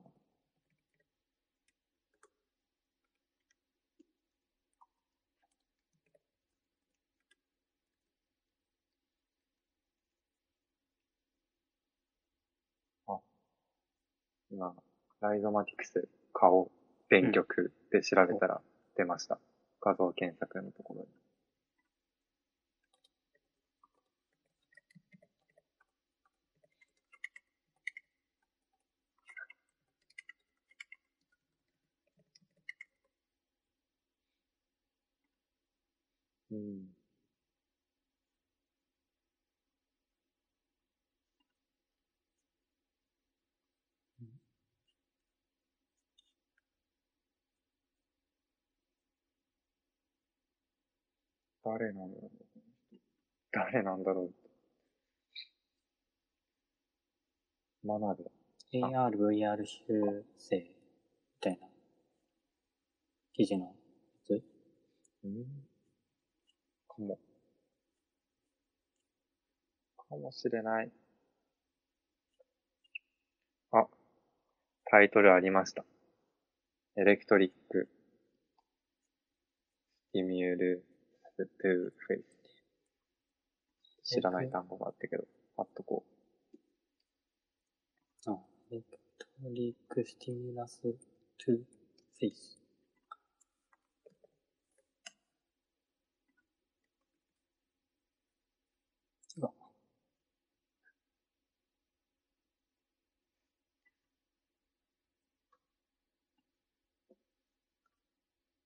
[13.09, 13.21] あ、
[14.51, 14.75] 今、
[15.21, 16.69] ライゾマティクス顔
[17.09, 18.61] 電極で調べたら
[18.97, 19.39] 出ました。
[19.87, 21.09] 画像検索のところに。
[36.51, 36.96] うん。
[51.69, 52.97] 誰なんだろう
[53.51, 54.31] 誰なんだろ
[57.83, 58.23] うマナで。
[58.73, 60.65] AR、VR 修正み
[61.41, 61.67] たいな
[63.33, 63.73] 記事のや
[64.27, 64.45] つ？
[65.25, 65.45] うん
[66.89, 67.19] かも。
[70.09, 70.93] かもしれない。
[73.73, 73.89] あ、
[74.85, 75.85] タイトルありました。
[76.97, 77.89] Electric,
[80.11, 84.15] stimulus to face。
[84.15, 85.25] 知らない単語があったけど、
[85.59, 86.05] あっとこ
[88.27, 88.31] う。
[88.31, 88.39] あ、
[88.71, 92.59] Electric stimulus to face。
[99.37, 99.51] うわ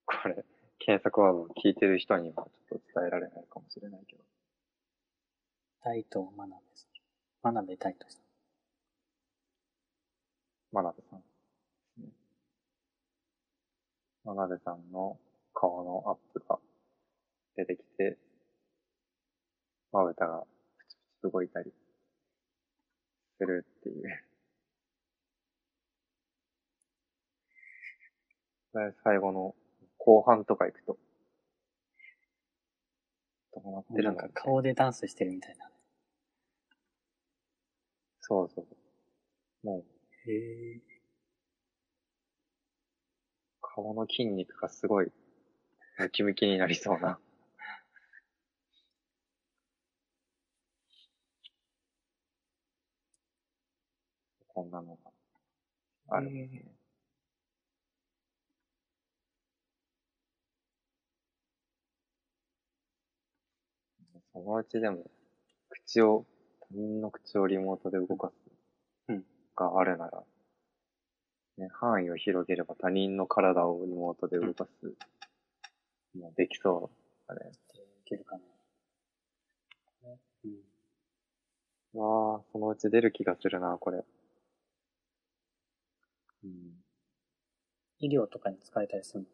[0.07, 0.45] これ、
[0.91, 4.25] 検索ワードを聞いてる人にはちょっと伝えられないかもしれないけど。
[5.85, 6.91] 大東真鍋さん。
[7.45, 8.23] 真鍋大東さん。
[10.73, 11.23] 真鍋さん。
[14.25, 15.17] 真鍋さんの
[15.55, 16.59] 顔のアップが
[17.55, 18.19] 出てきて、
[19.93, 21.73] まぶたがプチプチ動いたり
[23.39, 24.25] するっていう。
[29.05, 29.55] 最後の
[30.03, 30.99] 後半とか行くと、
[33.55, 34.29] どうなってなんかるの？
[34.29, 35.71] みたいな顔でダンスしてるみたいな。
[38.21, 39.67] そうそう。
[39.67, 39.85] も
[40.27, 40.35] う、へ
[40.77, 40.81] え。
[43.63, 45.13] 顔の筋肉がすごい、
[45.99, 47.19] ムキムキになりそうな。
[54.49, 55.11] こんなのが
[56.09, 56.80] あるんですね。
[64.33, 65.09] そのうちでも、
[65.69, 66.27] 口を、
[66.61, 68.35] 他人の口をリモートで動かす
[69.09, 69.25] うん
[69.57, 70.25] があるなら、
[71.59, 74.95] ね、範囲を広げれば他人の体をリモートで動かす、
[76.17, 76.91] もうできそ
[77.29, 77.51] うだね。
[77.51, 78.43] できるかな。
[80.45, 80.61] うん。
[81.95, 84.05] うわあ、そのうち出る気がするな、これ。
[86.45, 86.85] うん。
[88.01, 89.29] 医療とかに使えたりする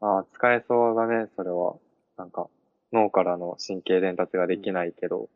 [0.00, 1.76] ああ、使えそうだね、それは。
[2.22, 2.48] なんか、
[2.92, 5.28] 脳からの神経伝達ができないけど、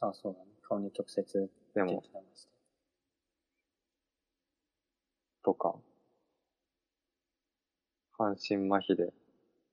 [0.00, 0.46] のあ、そうだね。
[0.62, 2.04] 顔に直接で電も。
[5.44, 5.74] とか、
[8.16, 9.12] 半身麻痺で、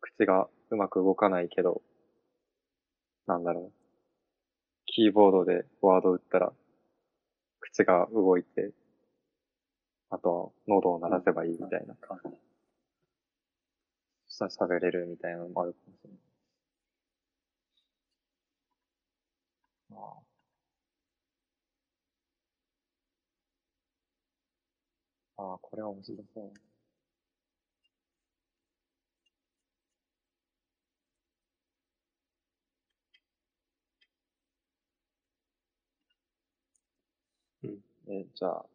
[0.01, 1.83] 口がうまく動かないけど、
[3.27, 3.73] なんだろう。
[4.87, 6.51] キーボードでワード打ったら、
[7.59, 8.71] 口が動いて、
[10.09, 11.95] あとは喉を鳴らせばいいみたいな。
[12.01, 12.48] 変わ
[14.39, 16.19] さ、喋れるみたいなのもあるかもしれない。
[19.93, 20.29] あ
[25.37, 26.53] あああ、これは面白そ
[37.63, 37.67] う。
[37.67, 37.79] うん。
[38.13, 38.65] え、じゃあ、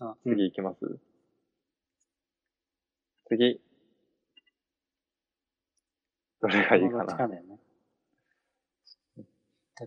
[0.00, 0.98] あ、次行きます？
[3.32, 3.62] 次。
[6.42, 7.16] どれがいいかな？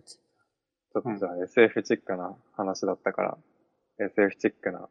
[0.00, 3.38] ちょっとじゃあ SF チックな話だったから、
[4.00, 4.88] SF チックな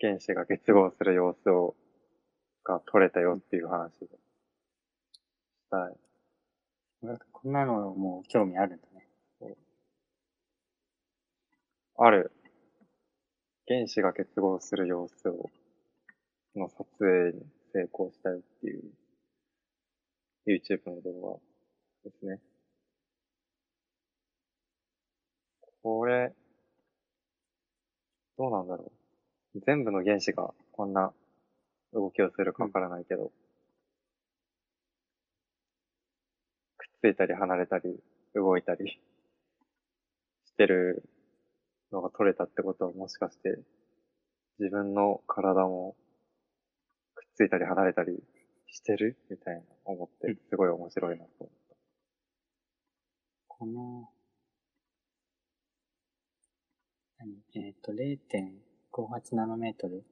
[0.00, 1.76] 原子が結合する様子を、
[2.64, 4.10] が撮れたよっていう話でし
[5.70, 5.96] たい。
[7.30, 9.06] こんなのもう興味あるんだね。
[11.96, 12.32] ある。
[13.68, 15.48] 原子が結合する様子を、
[16.56, 18.82] の撮影に成功したよっていう、
[20.46, 21.40] YouTube の動
[22.04, 22.40] 画ですね。
[25.82, 26.32] これ、
[28.38, 28.92] どうなんだろ
[29.54, 29.60] う。
[29.66, 31.12] 全部の原子がこんな
[31.92, 33.32] 動きをするかわからないけど、
[36.76, 38.02] くっついたり離れたり、
[38.34, 38.98] 動いたり
[40.46, 41.02] してる
[41.92, 43.58] のが取れたってことはもしかして
[44.58, 45.96] 自分の体も
[47.34, 48.22] ついたり離れたり
[48.68, 49.16] してる？
[49.30, 51.62] みたいな思ってうんすごい面白いなと思っ
[53.62, 54.08] この、
[57.18, 57.30] 何？
[57.54, 60.04] えっ、と、0.58ナノメートル。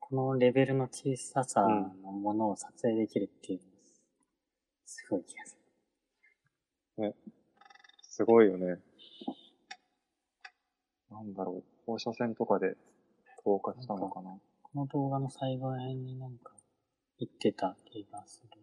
[0.00, 3.70] このレベルの小ささのものを撮影できるっていうのが、
[4.84, 5.56] すごい気がす
[6.98, 7.12] る。
[7.12, 7.16] た。
[8.02, 8.80] すごいよね。
[11.08, 11.64] なんだろう。
[11.86, 12.76] 放射線とかで
[13.44, 14.36] 透過したのかな。
[14.76, 16.52] この動画の最後ら辺になんか
[17.18, 18.60] 言ってた気がする。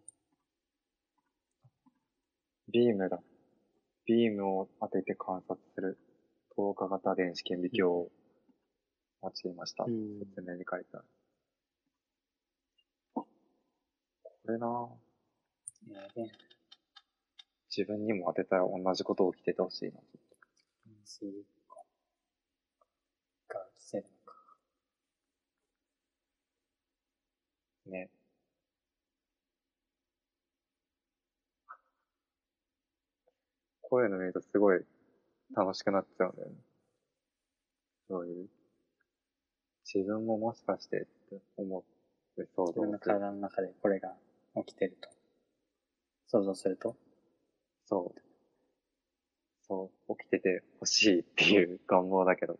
[2.72, 3.18] ビームだ。
[4.06, 5.98] ビームを当てて観察する
[6.54, 8.08] 透過型電子顕微鏡を
[9.24, 9.82] 用いました。
[9.82, 11.04] うん説明に書いてある。
[13.14, 13.26] こ
[14.46, 14.88] れなぁ。
[17.76, 19.94] 自分にも当てたら同じことを起きててほしいな。
[21.04, 21.26] 水
[23.48, 24.34] がせるのか。
[27.86, 28.10] ね。
[33.82, 34.80] こういうの見るとすごい
[35.54, 36.54] 楽しくなっちゃうんだよね。
[38.08, 38.48] そういう。
[39.84, 41.82] 自分ももしかしてって思っ
[42.36, 42.98] て想自分の。
[42.98, 44.14] 体の中でこれが
[44.56, 45.08] 起きてると。
[46.26, 46.96] 想像すると。
[47.86, 48.20] そう。
[49.68, 50.16] そう。
[50.16, 52.58] 起きてて欲しいっていう願望だけど。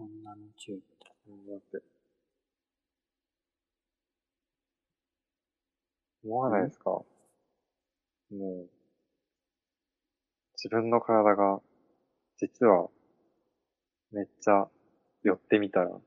[0.00, 1.52] 女のチューブだ。
[1.52, 1.82] だって。
[6.24, 6.90] 思わないですか？
[6.90, 7.06] も
[8.30, 8.68] う、
[10.54, 11.60] 自分の体が、
[12.36, 12.88] 実は、
[14.12, 14.68] めっちゃ
[15.22, 16.00] 寄ってみたら、くっ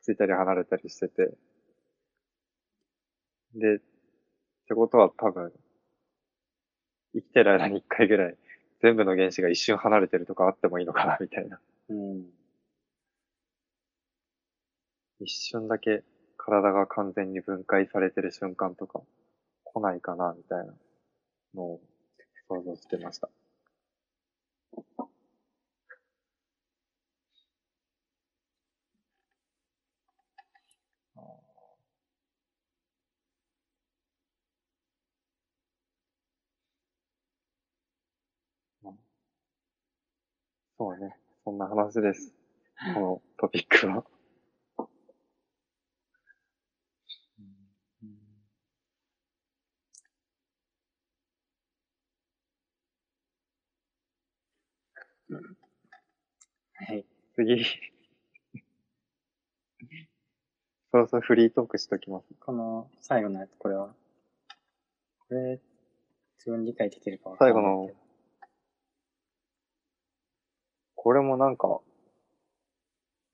[0.00, 1.34] ついたり離れたりしてて、
[3.54, 3.78] で、っ
[4.68, 5.52] てことは多分、
[7.14, 8.36] 生きてる間に一回ぐらい、
[8.80, 11.60] 全部の原子が一瞬離れてるとかあってもいいのかな、みたいな。
[11.90, 12.41] うん。
[15.22, 16.04] 一瞬だけ
[16.36, 19.00] 体が完全に分解されてる瞬間とか
[19.64, 20.74] 来ないかなみたいな
[21.54, 21.80] のを
[22.48, 23.30] 想像してました。
[40.78, 41.14] そうね。
[41.44, 42.34] そんな話です。
[42.94, 44.04] このトピックは。
[56.84, 57.04] はい。
[57.36, 57.64] 次。
[60.90, 62.34] そろそろフリートークしときます。
[62.40, 63.94] この最後のやつ、これは。
[65.28, 65.60] これ、
[66.38, 67.54] 自分理解できるかわかんない。
[67.54, 67.88] 最後の
[70.96, 71.80] これもなんか、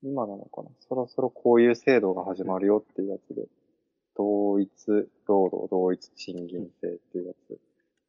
[0.03, 0.69] 今なのかな？
[0.81, 3.49] そろそろこういう制度が始まるよっていうやつで、
[4.15, 4.71] 同一
[5.27, 7.59] 労働、同一賃金制っていうやつ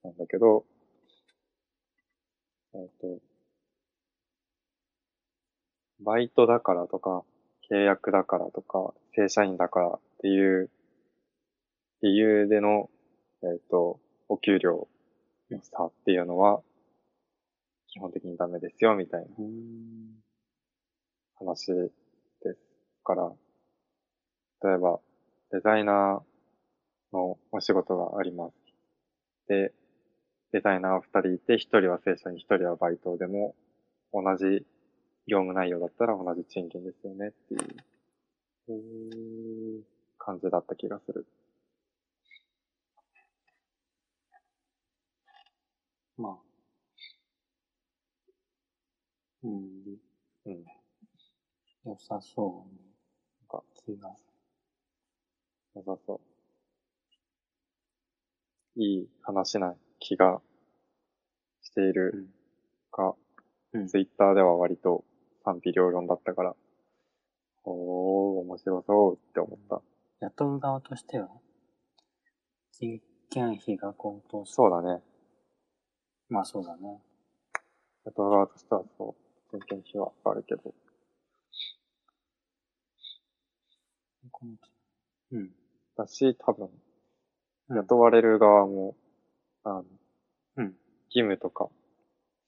[0.04, 0.66] なんだけど、
[2.74, 3.29] えっ、と、
[6.02, 7.24] バイトだからとか、
[7.72, 10.70] 契約だからとか、正社員だからっていう
[12.02, 12.90] 理由での、
[13.44, 14.88] えっ、と、お給料
[15.52, 16.62] の差っていうのは、
[17.88, 19.28] 基本的にダメですよ、みたいな。
[21.36, 22.60] 話です
[23.04, 23.32] から、
[24.64, 25.00] 例えば、
[25.52, 28.54] デザイナーのお仕事があります。
[29.48, 29.74] で、
[30.52, 33.56] デザイナー二人いて、一人は正社員、一人はバイトでも、
[34.14, 34.66] 同じ
[35.28, 37.62] 業務内容だったら同じ賃金ですよねっていう
[40.18, 41.26] 感じだった気がする。
[46.18, 46.40] まあ。
[49.44, 49.98] うん。
[50.46, 50.66] うん。
[51.86, 52.80] 良さそうね。
[53.52, 54.16] なんか気が。
[55.76, 56.20] 良さそう。
[58.82, 60.42] いい話な気が
[61.62, 62.28] している
[62.92, 63.14] が、
[63.74, 63.88] うん。
[63.88, 65.04] ツイッターでは割と
[65.50, 66.56] 賛否両論だったから、
[67.64, 69.82] おー、面白そうって思った。
[70.20, 71.28] 雇う側としては、
[72.72, 74.54] 人件費が高騰する。
[74.54, 75.02] そうだね。
[76.30, 77.02] まあそうだね。
[78.06, 79.16] 雇う側としてはそ
[79.52, 80.72] う、人件費はあるけど、
[85.32, 85.50] うん。
[85.98, 86.68] だし、多分、
[87.70, 88.96] うん雇われる側も、
[89.64, 89.86] あの、
[90.58, 90.66] うん。
[91.10, 91.70] 義務とか、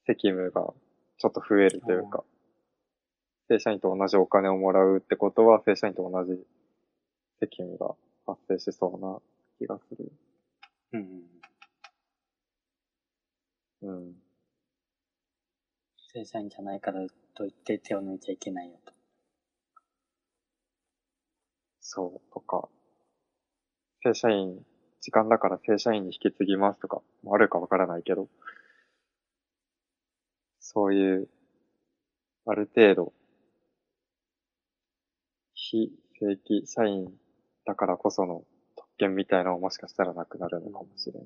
[0.06, 0.72] 責務が
[1.18, 2.24] ちょっと増えるというか、
[3.52, 6.42] 正社員と同じお金をもらうってことは、正社員と同じ
[7.38, 7.94] 責務が
[8.26, 9.20] 発生しそうな
[9.58, 10.10] 気がする。
[10.92, 11.26] うん
[13.82, 13.94] うん。
[13.96, 14.14] うん。
[16.14, 18.94] 正社員じゃないからといって手を抜いちゃいけないよと。
[21.82, 22.70] そう、とか、
[24.02, 24.64] 正社員、
[25.02, 28.28] 時間だから正社員に引き継ぎますとか、もあるかわからないけど、
[30.60, 31.28] そういう、
[32.46, 33.12] ある程度、
[35.72, 37.10] 非正規社員
[37.64, 38.42] だからこその
[38.76, 41.24] 特権みたいなのももしかしたらなくなるのかもしれない。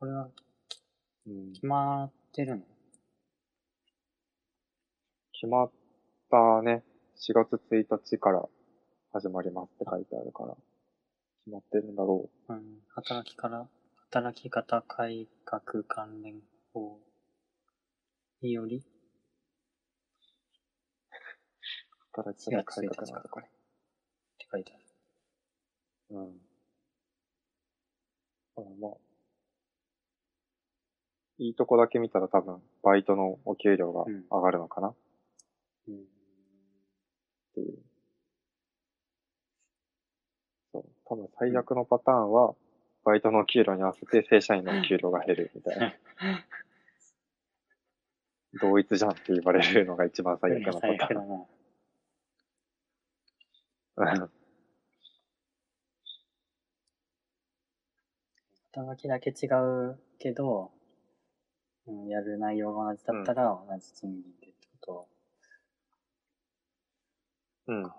[0.00, 0.28] これは
[1.26, 2.62] うん、決まってるの？
[5.32, 5.70] 決まっ
[6.30, 6.82] たね、
[7.16, 8.44] 4月1日から
[9.12, 10.54] 始まりますって書いてあるから、
[11.44, 12.52] 決まってるんだろう。
[12.52, 12.80] うん。
[12.88, 13.68] 働きから、
[14.10, 16.40] 働き方改革関連
[16.72, 16.98] 法
[18.42, 18.82] により、
[22.14, 23.46] 働き方改革なんだこれ。
[23.46, 23.48] っ
[24.38, 24.84] て書いてある。
[26.10, 26.40] うん。
[28.56, 28.92] あまあ、
[31.38, 34.94] いいとこだけ見たら多分、バイトのお給料がうん上がるのかなっ
[35.88, 36.04] うん。
[37.54, 37.78] ていう。
[40.72, 40.84] そう。
[41.04, 42.54] 多分最悪のパターンは、
[43.04, 45.94] バイトのお給料に合わせて正社員のお給料が減るみたいな。
[48.60, 51.46] 同一じゃんって言われるのが一番最悪なパターだ
[53.96, 54.12] な。
[54.14, 54.30] ン。
[58.72, 60.72] 働きだけ違うけど、
[61.86, 65.08] うん、やる内容が同じだったら同じ賃金でってこ
[67.66, 67.82] うん。
[67.84, 67.90] と。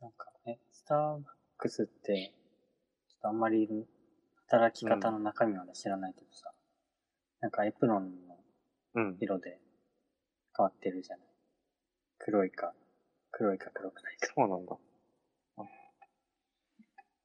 [0.00, 1.22] なんかね、スターバッ
[1.58, 2.32] クスって、
[3.08, 3.86] ちょっとあんまり
[4.48, 6.52] 働き方の中身まで知らないけどさ、
[7.40, 8.36] なんかエプロンの
[8.94, 9.16] うん。
[9.20, 9.60] 色で
[10.60, 11.26] 変わってるじゃない。
[12.18, 12.74] 黒いか、
[13.30, 14.26] 黒いか黒くないか。
[14.36, 14.76] そうなんだ。
[15.56, 15.62] あ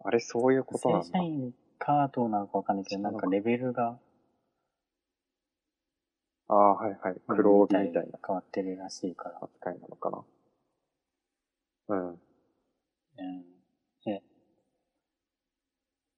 [0.06, 1.24] あれ、そういうことなんだ正社。
[1.26, 4.00] 員かどうなのかわかんないけど、なんかレベルが、
[6.48, 7.16] ああ、はいはい。
[7.28, 9.40] 黒帯みたいな変わってるらしいから。
[9.44, 10.24] 扱いなのかな。
[11.90, 12.10] うん。
[12.10, 12.20] うん。
[14.10, 14.22] え、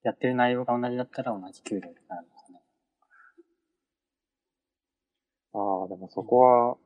[0.03, 2.61] やってる内容が同じだったら同じ給料になるのかね。
[5.53, 6.78] ああ、でもそこは、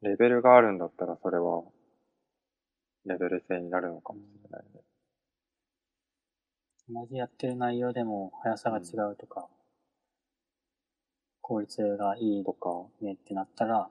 [0.00, 1.64] レベルがあるんだったらそれは、
[3.04, 4.80] レベル制になるのかもしれないね。
[6.88, 9.48] 同じやってる内容でも速さが違うとか、
[11.40, 13.90] 効率がいいとか、ねってなったら、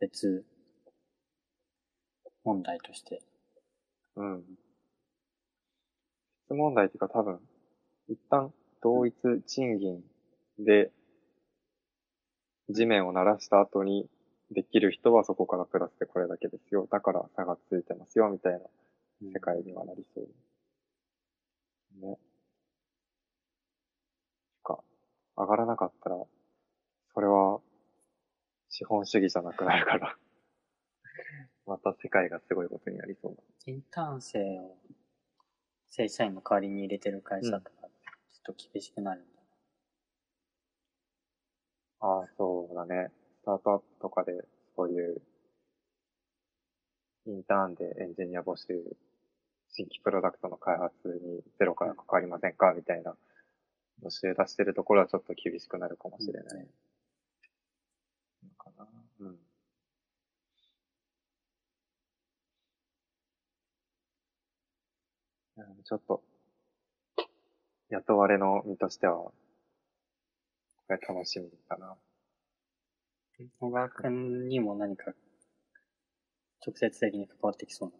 [0.00, 0.44] 別
[2.44, 3.22] 問題として。
[4.16, 4.44] うん。
[6.44, 7.40] 質問題っていうか多分、
[8.08, 8.52] 一旦
[8.82, 9.14] 同一
[9.46, 10.02] 賃金
[10.58, 10.92] で、
[12.68, 14.08] 地面を鳴らした後に
[14.50, 16.86] できる人はそこからプラスでこれだけですよ。
[16.90, 18.60] だから差がついてますよ、みたいな
[19.32, 20.28] 世界にはなりそう。
[22.00, 22.18] ね。
[24.62, 24.78] か、
[25.36, 26.16] 上がらなかったら、
[27.14, 27.60] それは、
[28.68, 30.16] 資本主義じゃなくなるから、
[31.66, 33.42] また世界がすごいことになりそうだ。
[33.66, 34.76] インターン生を
[35.88, 37.88] 正社員の代わりに入れてる会社とか、
[38.30, 39.42] ちょっと厳しくなるんだ。
[42.00, 43.10] ああ、そうだね。
[43.46, 44.44] スタートアップとかで、
[44.74, 45.22] そういう、
[47.26, 48.66] インターンでエンジニア募集、
[49.70, 50.92] 新規プロダクトの開発
[51.22, 53.14] にゼロから関わりませんかみたいな
[54.02, 56.60] 募集出してるところはちょっと厳しくなるかもしれない。
[56.60, 56.68] うん
[58.42, 58.86] のかな。
[59.20, 59.28] うん。
[65.56, 66.20] うんちょっと、
[67.90, 69.32] 雇われの身としては、こ
[70.88, 71.96] れ楽しみだな。
[73.58, 75.12] 小川くんにも何か
[76.66, 77.96] 直接的に関わってきそうな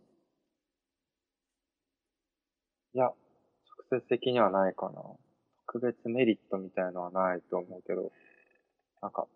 [2.94, 5.02] いや、直接的にはないかな。
[5.66, 8.10] 特別メリットみたいのはないと思うけど、
[9.02, 9.26] なんか、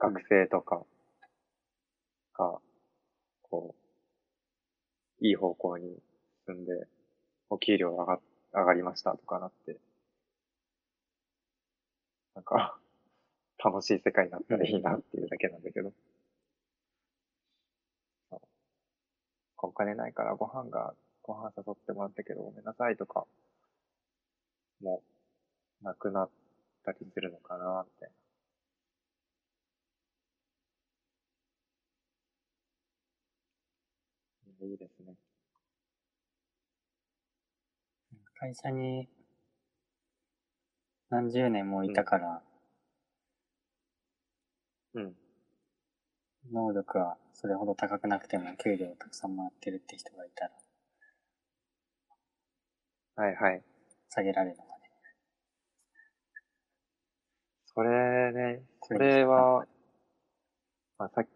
[0.00, 0.84] 学生とか
[2.36, 2.60] が、
[3.42, 3.76] こ
[5.20, 6.02] う、いい方向に
[6.48, 6.88] 進んで、
[7.50, 8.20] お給料上が、
[8.52, 9.78] 上がりましたとかなって、
[12.34, 12.80] なんか、
[13.62, 15.92] 楽しい世界になったらいいなっていうだけなんだけど。
[19.62, 23.26] お金ないからご飯が、ご飯誘ってもらったけどごめんなさいとか、
[24.82, 25.02] も
[25.82, 26.30] う、なくなっ
[26.84, 28.10] たりするのかな、みたい。
[34.62, 35.14] いいですね。
[38.34, 39.08] 会社に
[41.10, 42.42] 何十年もいたから、
[44.94, 45.14] うん。
[46.52, 50.50] 能力はそれほど高くなくても給料をたくさんもらってるって人がいたら
[53.16, 53.62] はいはい。
[54.08, 54.80] 下げられるのかね。
[57.66, 59.66] それね、それは、
[60.98, 61.28] まあ、さっき、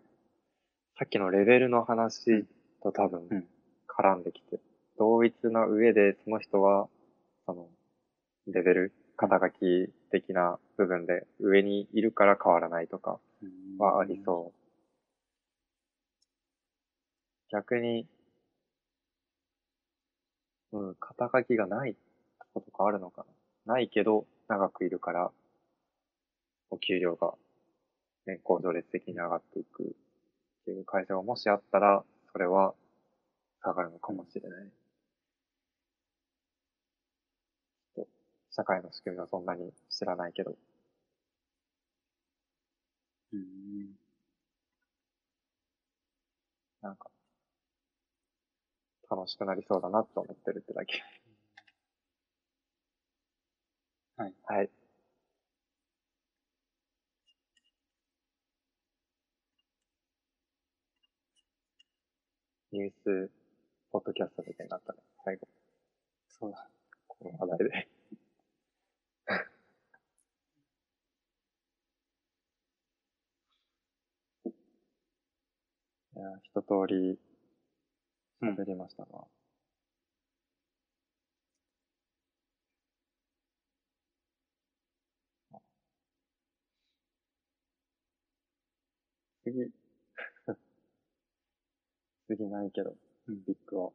[0.98, 2.46] さっきのレベルの話
[2.82, 3.44] と多分うん
[3.86, 4.60] 絡んできて、
[4.98, 6.88] 同一な上でその人は、
[7.46, 7.68] その、
[8.46, 13.18] レベル、肩書き的な部分で上にいるから変わらないとか
[13.78, 14.64] はありそう。
[17.50, 18.06] 逆に、
[20.72, 21.96] うん、肩書きがない
[22.52, 23.24] ことかあるのか
[23.66, 23.74] な。
[23.74, 25.30] ないけど、長くいるから、
[26.70, 27.34] お給料が、
[28.26, 29.86] 年功序列的に上がっていくっ
[30.64, 32.74] ていう会社がもしあったら、それは
[33.62, 34.70] 下がるのかもしれない。
[37.94, 38.10] ちょっと
[38.56, 40.56] 社会の仕組みはそんなに知らないけど、
[43.32, 43.40] うん。
[43.40, 43.94] うん
[46.82, 47.10] なんか、
[49.10, 51.02] 楽しくなりそうだなと思ってるってだけ。
[54.16, 54.34] はい。
[54.46, 54.70] はい。
[62.72, 63.30] ニュース、
[63.90, 64.98] ポッドキャストみたいになったね。
[65.24, 65.48] 最後、
[66.28, 66.68] そうだ。
[67.08, 67.88] この話題で。
[76.16, 77.18] いや、一通り
[78.42, 79.24] うん喋りましたが、
[89.44, 89.70] 次、
[92.28, 92.96] 次ないけど、
[93.28, 93.44] うん。
[93.44, 93.90] ビッグは。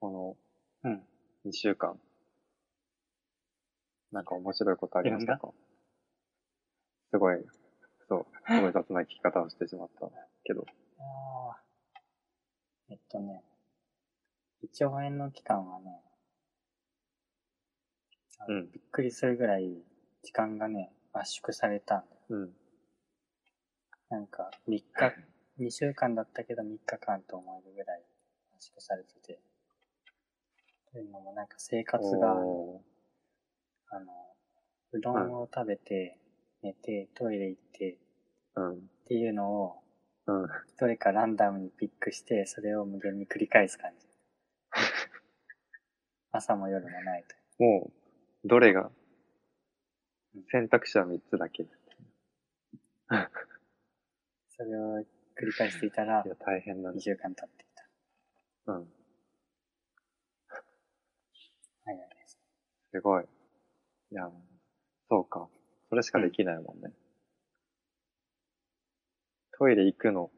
[0.00, 0.36] この
[0.84, 1.06] うん。
[1.44, 2.00] 2週間、
[4.12, 5.52] なんか面白いことありましたか？
[7.10, 7.44] すごい、
[8.08, 10.08] そう、すごい雑な聞き方をしてしまった
[10.44, 10.64] けど。
[10.98, 11.62] ああ。
[12.88, 13.42] えっとね、
[14.62, 16.02] 1兆円の期間はね、
[18.48, 19.82] うんびっくりするぐらい
[20.22, 22.22] 時間がね、圧縮されたんだよ。
[22.30, 22.50] うん。
[24.08, 24.84] なんか、3日、
[25.58, 28.04] 2週間だったけど3日間と思えるぐらい
[28.54, 29.40] 圧縮されてて。
[30.92, 32.82] というのもなんか生活が、お
[33.88, 34.36] あの、
[34.92, 36.18] うどんを食べて、
[36.66, 38.74] 寝て、トイレ行ってーうん。
[38.74, 39.76] っていうのを、
[40.26, 40.48] うん。
[40.78, 44.06] どれかランダムにピックして、それを無限に繰り返す感じ。
[46.32, 47.36] 朝も夜もないと。
[47.64, 47.90] も
[48.44, 48.90] う、どれが
[50.34, 51.62] うん、選択肢は3つだけ。
[51.62, 51.66] い
[54.48, 55.04] それを
[55.38, 57.00] 繰り返していたら、や、大変だ2ね。
[57.00, 57.88] 週間経っていた。
[58.72, 58.92] うん。
[61.84, 62.08] 早い。
[62.92, 63.24] すごい。
[64.10, 64.30] いや、
[65.08, 65.48] そうか。
[65.88, 66.92] それしかできないもんね。
[69.58, 70.30] トイレ行くの、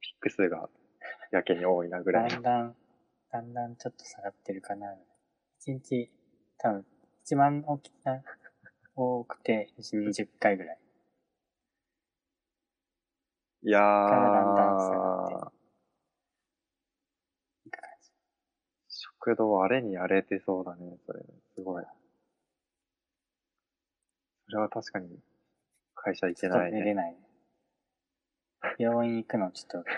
[0.00, 0.68] ピック数が
[1.30, 2.76] やけに多いなぐらいだんだん、
[3.30, 4.88] だんだんちょっと下がってるかな。
[5.60, 6.10] 1日、
[6.58, 6.86] 多分、
[7.22, 8.22] 一番大きな、
[8.96, 10.78] 多くて、20回ぐらい。
[13.62, 15.52] いやからだんだん下がーっ、
[17.66, 18.10] いく感じ。
[18.88, 21.20] 食堂あれにやれてそうだね、それ。
[21.54, 21.84] すごい。
[24.48, 25.18] それは確かに、
[25.94, 26.78] 会社行けないね。
[26.78, 27.18] 寝れないね。
[28.78, 29.90] 病院行くのちょっと、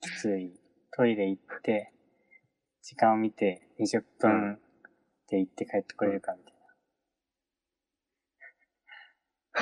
[0.00, 0.54] きつい。
[0.96, 1.92] トイレ行って、
[2.82, 4.58] 時間を見て20分
[5.28, 6.50] で行って帰ってこれるかみた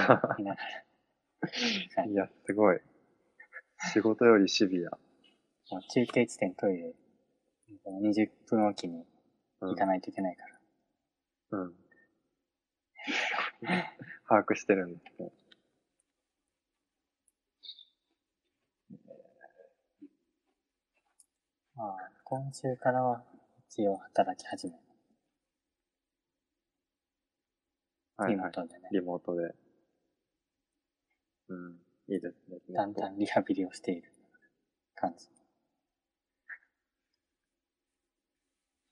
[0.03, 0.35] いな。
[0.39, 0.61] 見なが
[1.97, 2.05] ら。
[2.05, 2.80] いや、すごい。
[3.93, 4.91] 仕事よりシビア。
[5.70, 6.95] もう中継地点トイレ、
[7.87, 9.07] 20分おきに
[9.61, 10.43] うん行かないといけないか
[11.51, 11.59] ら。
[11.61, 11.82] うん。
[14.28, 15.32] 把握してるんですね。
[21.74, 23.24] まあ、今週からは
[23.68, 24.78] 一応働き始め、リ
[28.16, 28.36] はいはい。
[28.36, 29.55] モートでね、リモートで。
[31.48, 31.76] うん。
[32.09, 32.59] いいですね。
[32.70, 34.12] だんだんリハビリをしている
[34.94, 35.28] 感じ。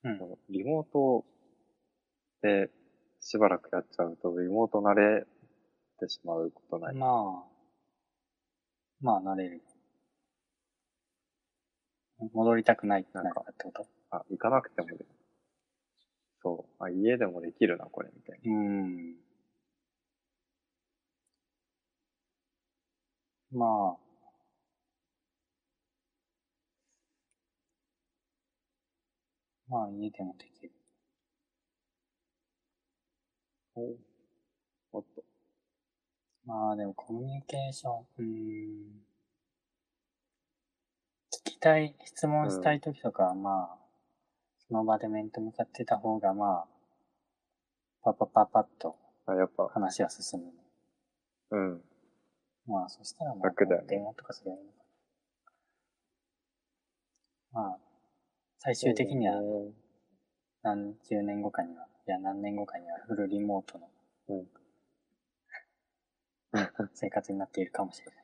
[0.05, 0.39] うん。
[0.49, 1.25] リモート
[2.43, 2.71] で
[3.21, 5.27] しばらくやっちゃうと、リモート慣れ
[5.99, 6.95] てしまうことない。
[6.95, 7.45] まあ、
[9.01, 9.63] まあ慣れる。
[12.33, 13.87] 戻りたくないってなるかってこと？
[14.11, 15.05] あ、行かなくてもで
[16.43, 16.83] そう。
[16.83, 18.53] あ、家でもできるな、これ、みたいな。
[18.53, 19.17] うん。
[23.53, 23.99] まあ、
[29.69, 30.73] まあ家でもできる。
[33.77, 33.97] お
[34.93, 35.23] おっと。
[36.45, 39.11] まあでもコミュニケーション、うーん。
[41.33, 43.79] 聞きたい、質問したいときとかはまあ、
[44.67, 46.67] その場で面と向かってた方がまあ、
[48.03, 48.97] パッパッパッパッと
[49.27, 50.53] あ、やっぱ、話は進むね。
[51.53, 51.81] うん。
[52.67, 54.79] まあそしたらもう電話とかすればいいのか
[57.53, 57.63] な。
[57.63, 57.79] まあ、
[58.59, 59.75] 最終的にはうん
[60.63, 63.89] 何十年後かには、いや何年後かにはフルリモートの
[64.31, 64.47] うん。
[66.93, 68.15] 生活になっているかもしれない。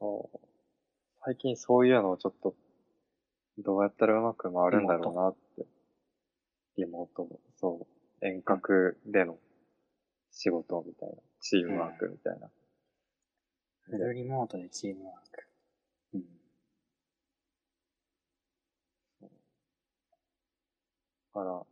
[0.00, 0.38] そう。
[1.24, 2.56] 最近そういうのをちょっと、
[3.58, 5.64] どうやったらうまく回るんだろうなって。
[6.76, 7.28] リモート。
[7.54, 7.86] そ
[8.20, 8.26] う。
[8.26, 9.38] 遠隔での
[10.32, 11.14] 仕事みたいな。
[11.40, 12.50] チームワークみたいな。
[13.82, 15.46] フルリモートでチームワーク。
[16.14, 16.22] うん。
[19.22, 19.28] だ
[21.34, 21.62] から、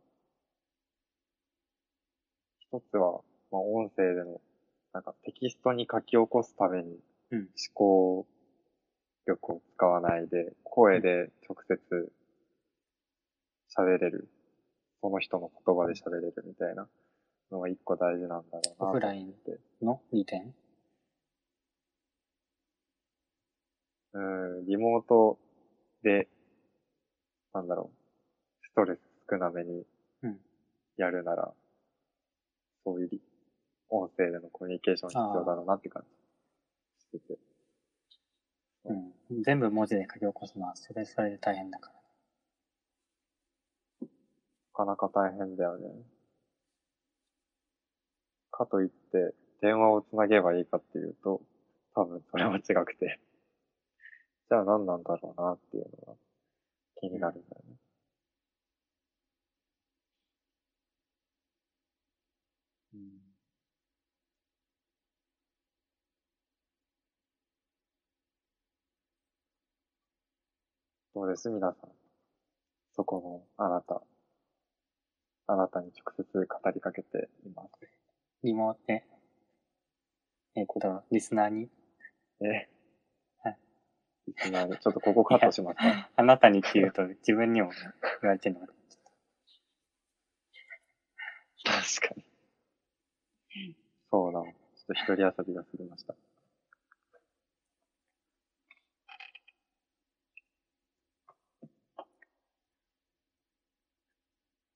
[2.59, 4.41] 一つは、まあ、音声での、
[4.93, 6.99] なんかテキストに書き起こすために
[7.31, 7.39] うん。
[7.39, 8.27] 思考
[9.25, 12.11] 力を使わないで、声で直接
[13.75, 14.27] 喋れる。
[15.01, 16.87] その人の言葉で喋れるみたいな
[17.51, 18.89] のが一個大事なんだろうな。
[18.91, 19.33] オフライン
[19.81, 20.01] の？
[20.13, 20.53] 利点？
[24.13, 24.19] う
[24.61, 25.37] ん、リモート
[26.03, 26.27] で、
[27.53, 28.99] なんだろう、ストレス
[29.33, 29.83] 少なめに
[30.21, 30.39] うん
[30.97, 31.51] やるなら、
[32.83, 33.21] そういうり
[33.89, 36.03] 音声でのコミュニケーション必要だろうなって感
[37.09, 37.39] じしてて。
[38.85, 39.43] うん。
[39.43, 41.91] 全部文字で書き起こすのは、それそれで大変だか
[44.01, 44.07] ら。
[44.07, 44.15] な
[44.73, 45.89] かなか大変だよね。
[48.51, 51.41] かといって、電話をつなげばいいかっていうと、
[51.95, 53.19] 多分それは違くて。
[54.49, 56.19] じゃあ何なんだろうなっていうのが
[56.99, 57.82] 気になるんだよね。
[71.15, 71.89] どうです皆さん。
[72.95, 74.01] そこのあなた。
[75.45, 77.69] あなたに直接語りかけています。
[78.43, 79.03] リモートで、
[80.55, 81.69] えっと、リスナーに、
[82.41, 82.67] え
[83.43, 83.57] はい
[84.27, 87.69] リスナーに、ちょっとここカットしますかあなたにって言うと自分にも
[88.23, 88.73] 言われてるのか
[91.63, 92.25] 確かに。
[94.09, 94.41] そうだ。
[94.41, 94.53] ちょっ
[94.87, 96.15] と一人遊びが過ぎました。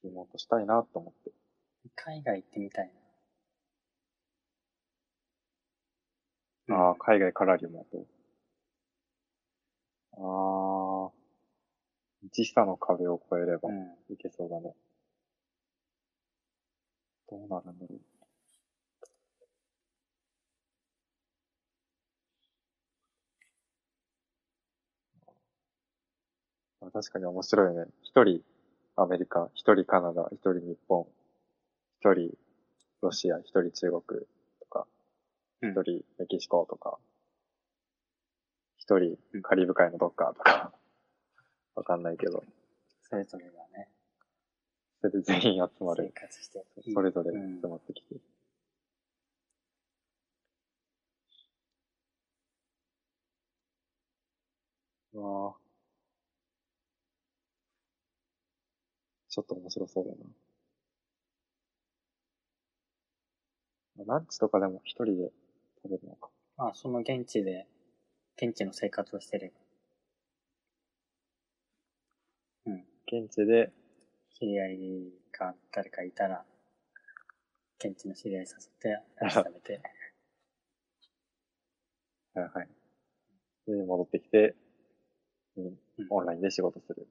[0.07, 1.31] リモートしたいなと思って。
[1.95, 2.91] 海外行ってみたい
[6.69, 6.75] な。
[6.77, 8.07] ああ、海外からリモート。
[10.19, 11.17] ああ、
[12.31, 14.13] 時差の壁を越えればうん。
[14.13, 14.73] いけそうだね。
[17.29, 18.07] どうなるんだろう。
[26.87, 27.85] あ確かに面白いね。
[28.03, 28.41] 一人
[28.97, 31.07] アメリカ、一人カナダ、一人日本、
[32.01, 32.35] 一人
[33.01, 34.01] ロシア、一人中国
[34.59, 34.87] とか、
[35.61, 36.97] うん一人メキシコとか、
[38.77, 40.73] 一人カリブ海のどっかとか、
[41.75, 42.43] わかんないけど、
[43.03, 43.89] それぞれがね、
[44.99, 46.11] それで全員集ま生る。
[46.15, 46.65] 活して。
[46.93, 48.15] それぞれうん集まってきて。
[55.13, 55.66] うわあ
[59.38, 60.11] ちょっと面白そうだ
[64.07, 64.15] な。
[64.15, 65.31] ランチとかでも一人で
[65.83, 66.29] 食べるのか。
[66.57, 67.67] まあ、その現地で、
[68.41, 69.49] 現地の生活をしてれ
[72.65, 72.73] ば、
[73.05, 73.71] 現地で、
[74.39, 76.43] 知り合いが誰かいたら、
[77.77, 79.81] 現地の知り合い誘って、ランチ食べて、
[82.33, 82.69] はいはい。
[83.67, 84.55] で、戻ってきて、
[85.55, 87.07] にうんオンラインで仕事する。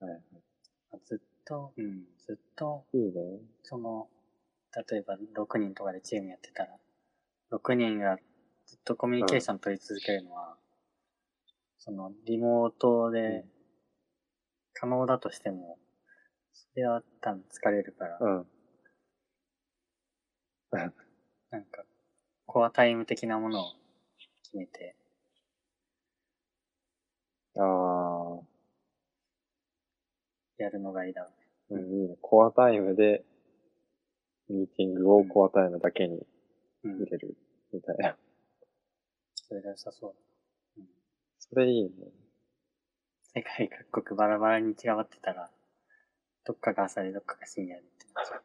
[0.00, 0.49] はいはい。
[0.98, 3.40] ずっと、うん、ずっと、いいね。
[3.62, 4.08] その、
[4.90, 6.76] 例えば6人とかでチームやってたら、
[7.50, 8.16] 6人が
[8.66, 10.56] ずっとコミュニケーション取り続けるのは、
[11.78, 13.44] その、リモートで
[14.74, 15.78] 可能だとしても、
[16.52, 18.46] それは多分疲れるから、うん。
[21.50, 21.84] なんか、
[22.46, 23.72] コアタイム的なものを
[24.42, 24.96] 決めて、
[27.56, 28.09] ああ、
[30.62, 31.30] やるのがいいだろ
[31.70, 31.82] うね。
[31.82, 32.16] うん、いいね。
[32.20, 33.24] コアタイムで、
[34.48, 36.26] ミーティングをコアタイムだけに
[36.84, 37.06] うん入。
[37.06, 37.36] れる、
[37.72, 38.16] みたいな。
[39.34, 40.16] それが良さそうだ。
[40.78, 40.88] うん。
[41.38, 41.90] それいいね。
[43.34, 45.50] 世界各国バラバラに違ってたら、
[46.44, 48.42] どっかが朝でどっかが深夜でってなっちゃう。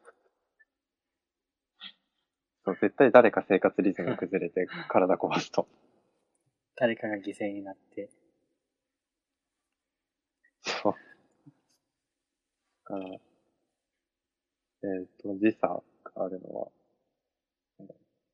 [2.64, 5.68] そう、絶対誰か生活リズム崩れて体壊すと。
[6.76, 8.10] 誰かが犠牲になって、
[10.62, 10.94] そう。
[12.88, 13.08] だから、
[14.84, 15.82] えっ、と、時差が
[16.14, 16.68] あるのは、
[17.80, 17.86] えっ、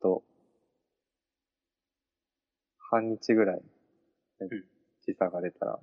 [0.03, 0.23] と、
[2.79, 3.63] 半日ぐらい、
[4.41, 4.49] えん
[5.07, 5.81] 時差が出たら、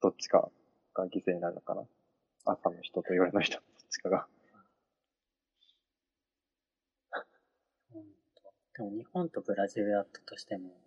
[0.00, 0.50] どっちか
[0.94, 1.82] が犠牲になるのかな。
[2.44, 4.28] 朝の人と夜の人、どっちかが。
[8.74, 10.80] でも日本とブラジルだったとしても、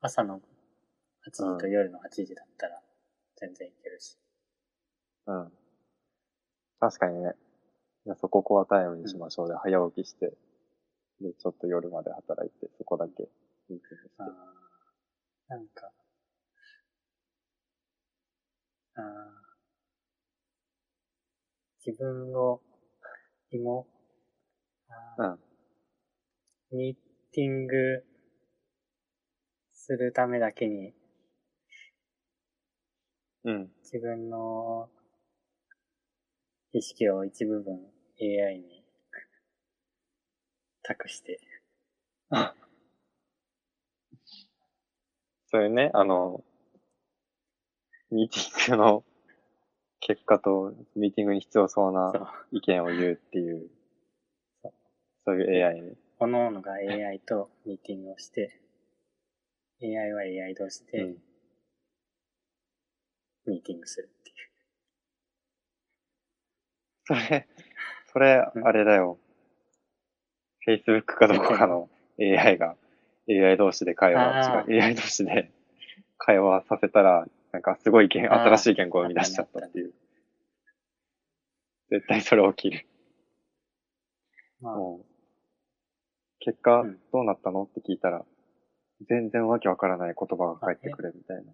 [0.00, 0.40] 朝の
[1.26, 2.82] 8時と夜の8時だったら
[3.36, 4.18] 全然いけるし。
[5.26, 5.52] うん。
[6.80, 7.32] 確かにね。
[8.04, 9.48] じゃあそこコアタイムにしましょう。
[9.48, 10.36] で、早起きして、
[11.20, 13.12] で、ちょっと夜まで働いて、そこだけ。
[13.12, 13.28] ミー。
[13.68, 14.22] ティングして
[15.48, 15.90] なんか、
[18.96, 19.04] あー。
[21.86, 22.60] 自分を、
[23.50, 23.86] リモ、
[24.88, 25.24] あー。
[26.72, 26.78] うん。
[26.78, 28.04] ミーティング
[29.72, 30.92] するためだけに。
[33.44, 33.70] うん。
[33.82, 34.88] 自分の
[36.74, 37.78] 意識を一部分
[38.20, 38.84] AI に
[40.82, 41.38] 託して、
[45.46, 46.44] それね、あの、
[48.10, 49.04] ミーティングの
[50.00, 52.12] 結果と、ミーティングに必要そうな
[52.50, 53.70] 意見を言うっていう
[54.62, 54.74] そう、
[55.26, 55.92] そういう AI ね。
[56.18, 58.60] 各々が AI とミーティングをして、
[59.80, 61.16] AI は AI 同士でうん。
[63.46, 64.10] ミーティングする。
[67.06, 67.46] それ、
[68.12, 69.18] それ、うんあれだよ。
[70.66, 72.76] Facebook かどこかの AI が
[73.28, 75.50] AI 同士で会話、あ違う、AI 同士で
[76.18, 79.92] 会話させたら、なんかすごい新しい言語を生み出しちゃったっていう。
[81.90, 82.86] 絶対それ起きる。
[84.60, 85.04] まあ、もう、
[86.40, 88.24] 結果うん、どうなったのって聞いたら、
[89.08, 91.52] 全然わけわからない言葉が返ってくるみたいな。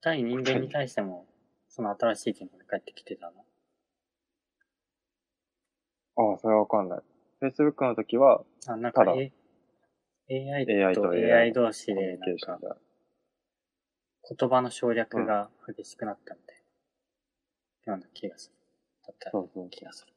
[0.00, 1.26] 対人間に対しても、
[1.68, 3.44] その新しい言語で返ってきてたの？
[6.16, 7.00] ああ、それはわかんない。
[7.40, 9.32] Facebook の時は、あ、なんか、ただ A、
[10.28, 12.76] AI AI とと AI, AI 同士で、なんか。
[14.38, 16.62] 言葉の省略が激しくなったみたい
[17.86, 18.54] な、ような気がする。
[19.06, 20.12] だったらそう気がする。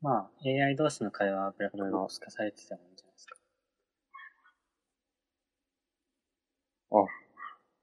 [0.00, 3.36] まあ、AI 同士の会話はブラックボックス化されててもんじゃないですか。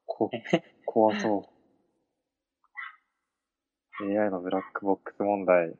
[0.06, 0.32] こ、
[0.86, 1.50] 怖そ
[4.00, 4.04] う。
[4.12, 5.76] AI のブラックボックス問題、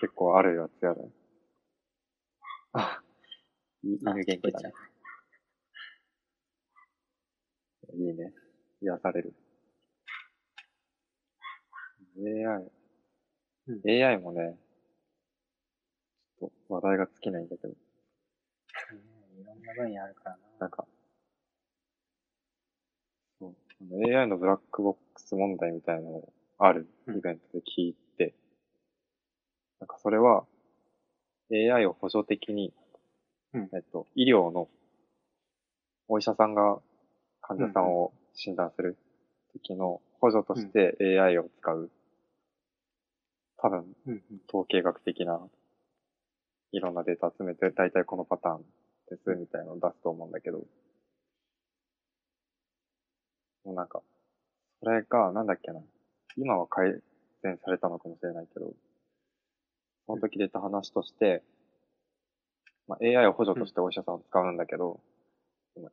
[0.00, 1.10] 結構あるやつやだよ。
[2.72, 3.02] あ、
[3.84, 4.72] いあ犬元気だね。
[7.92, 8.32] いいね。
[8.80, 9.34] 癒される。
[12.16, 12.70] AI、
[13.68, 14.58] うん AI もね、
[16.40, 17.74] ちょっと話題が尽きないんだけど、
[18.90, 20.38] うんいろんな分野あるからな。
[20.58, 20.86] なんか、
[23.40, 23.48] そ
[23.80, 28.34] う、AI のブラックボックス問題みたいなのをあるうんイベントで聞いて、
[29.80, 30.44] なんかそれは
[31.52, 32.72] AI を補助的に、
[33.54, 34.68] うんえっと、医療の
[36.08, 36.78] お医者さんが
[37.40, 38.96] 患者さんを診断する
[39.52, 41.90] 時の補助として AI を使う。
[43.60, 43.96] 多分。
[44.48, 45.40] 統計学的な
[46.72, 48.62] いろんなデータ集めて、だいたいこのパターン
[49.08, 50.58] ですみたいなのを出すと思うんだけど、
[53.64, 54.02] もうなんか、
[54.82, 55.80] それが、なんだっけな、
[56.36, 57.00] 今は改
[57.42, 58.72] 善されたのかもしれないけど、
[60.08, 61.42] その時出た話として、
[62.88, 65.00] まあ、AI を補助としてお医者さんを使うんだけど、
[65.74, 65.90] その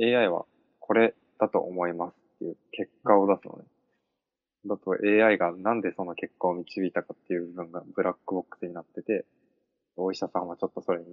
[0.00, 0.46] AI は
[0.78, 3.64] これたと思いますっていう結果を出すのね。
[4.66, 9.24] だと AI がなんでその結果を導いたかっていう部分がブラックボックスになってて、
[9.96, 11.06] お医者さんはちょっとそれに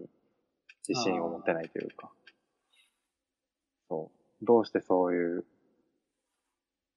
[0.87, 2.11] 自信を持てないというか、
[3.89, 4.45] そう。
[4.45, 5.45] どうしてそういう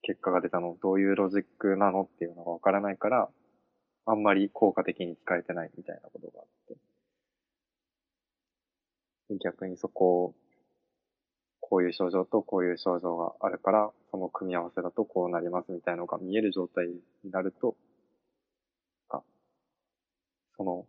[0.02, 0.76] 結果が出たの？
[0.82, 2.02] どういうロジックなの？
[2.02, 3.30] っていうのがわからないから、
[4.06, 6.76] あんまり効果的に使えてないみたいなことがあって。
[9.40, 10.34] 逆にそこを、
[11.60, 17.76] こういう症状とこういう症状があるから、その組み合わせだとこうなりますみたいなのが見える状態になると、
[19.08, 19.22] あ
[20.56, 20.86] その、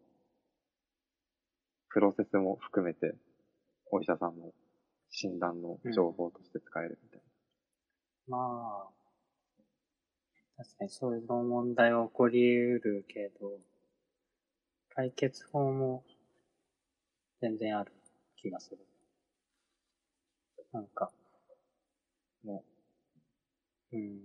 [1.89, 3.15] プロセスも含めて、
[3.91, 4.51] お医者さんの
[5.11, 7.21] 診断の情報として使えるみたい
[8.27, 9.02] まあ、
[10.63, 13.51] 確かにそういう問題は起こり得るけど、
[14.95, 16.05] 解決法も
[17.41, 17.91] 全然ある
[18.37, 18.77] 気がする。
[20.71, 21.11] なんか、
[22.45, 22.53] な。
[22.53, 22.63] ね。
[23.91, 24.19] うん。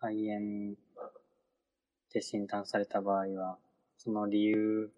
[0.00, 0.74] 肺炎
[2.12, 3.58] で診断された場合は、
[3.96, 4.90] その理由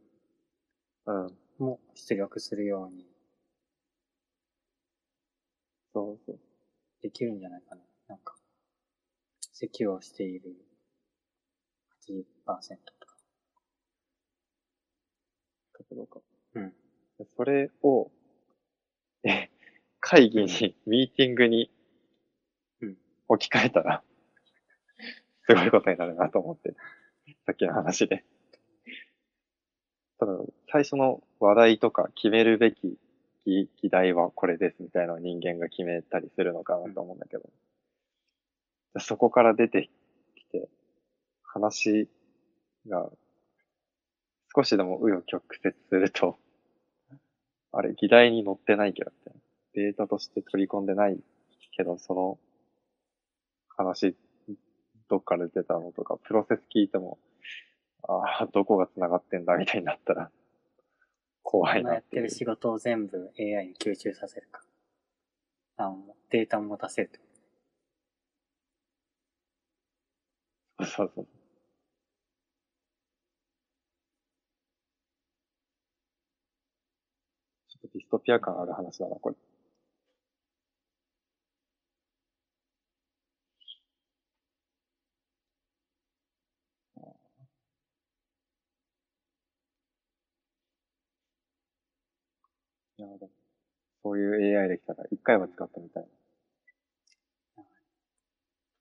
[1.05, 1.30] うん。
[1.59, 3.05] も出力するように
[5.93, 6.38] そうそう。
[7.03, 7.89] できるんじゃないかな。
[8.11, 8.35] なんか、
[9.53, 10.53] 咳をしている
[12.09, 12.25] 80%
[12.99, 13.17] とか。
[15.73, 16.21] 角度か。
[16.55, 16.73] うん。
[17.37, 18.11] それを、
[19.23, 19.49] え、
[20.01, 21.71] 会議に、ミーティングに
[22.81, 22.97] うん
[23.29, 24.03] 置き換えたら、
[25.47, 26.75] すごいことになるなと思って、
[27.47, 28.25] さっきの話で。
[30.19, 32.99] 多分、最初の話題とか決めるべき
[33.45, 37.49] 議議題はこれですみたいなのを人間が決めたりするのかなと思うんだけど、
[38.99, 39.88] そこから出て
[40.36, 40.68] きて、
[41.43, 42.09] 話
[42.88, 43.09] が
[44.55, 46.38] 少しでも紆余曲折すると、
[47.72, 49.41] あれ、議題に載ってないけど、みたいな。
[49.72, 51.22] データとして取り込んでない
[51.76, 52.38] けど、その
[53.68, 54.16] 話、
[55.09, 57.18] どっから出たのとか、プロセス聞いても、
[58.03, 60.32] ああ、どこが繋がってんだみたいになったら、
[61.43, 62.30] 怖いなっいうやってる。
[62.30, 64.62] 仕事を全部 AI に吸収させるか。
[65.76, 65.95] あ
[66.30, 67.24] データを持たせるってこ
[70.85, 71.26] そうそう。
[77.68, 79.37] ちょっとディストピア感ある話だな、これ。
[92.99, 93.33] いや、でも
[94.03, 96.05] そういう AI できたら一回は使ってみたい。
[96.05, 96.11] と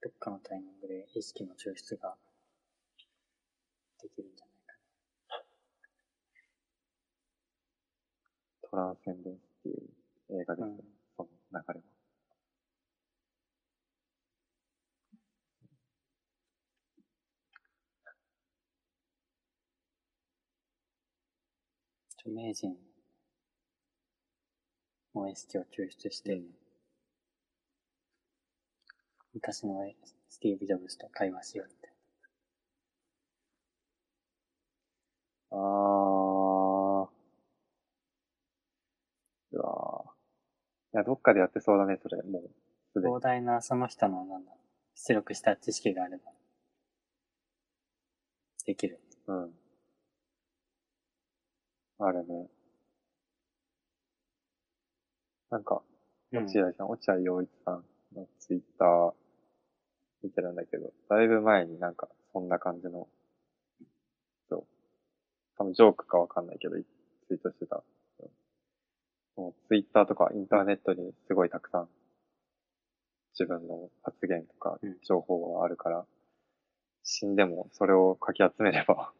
[0.01, 2.15] どっかのタイミングで意識の抽出が
[4.01, 4.79] できるんじゃないか
[8.69, 10.75] トランセンデンスっていう映画ですね。
[10.77, 11.99] うんその流れは。
[22.17, 22.77] 著名人
[25.15, 26.41] の意識を抽出して、
[29.33, 29.83] 昔の
[30.29, 31.93] スティーブ・ジョブズと会話しようみたい
[35.51, 37.09] あー。
[39.51, 40.95] うわー。
[40.95, 42.21] いや、どっかでやってそうだね、それ。
[42.23, 42.49] もう、
[42.93, 43.09] すでな。
[43.09, 43.19] に膨。
[43.19, 44.51] 大なその人のなんだ、
[44.95, 46.31] 出力した知識があれば、
[48.65, 48.99] できる。
[49.27, 49.53] うん。
[51.99, 52.47] あるね。
[55.51, 55.81] なんか、
[56.31, 57.83] うん落合さん、落合陽一さん
[58.15, 59.13] のツイッター
[60.23, 63.07] 見てるんだけど、だいぶ前になんか、そんな感じの、
[64.49, 64.63] そう。
[65.57, 66.85] 多分ジョークかわかんないけど、ツ
[67.31, 67.83] イートしてた。
[69.35, 71.87] もうツイッターとかインターネットにすごいたくさん
[73.39, 76.05] 自分の発言とかうん情報があるから、
[77.03, 79.13] 死んでもそれをかき集めれば、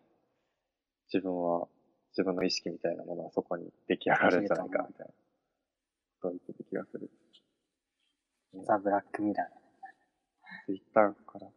[1.11, 1.69] 自分は、
[2.11, 5.13] 自分の意識みたいなものはそこに出来上がるんじゃないかみたいな。
[6.21, 7.09] そう言ってた気がする。
[8.65, 9.61] ザ・ブラック・ミラーだね。
[10.65, 11.47] ツイッターから。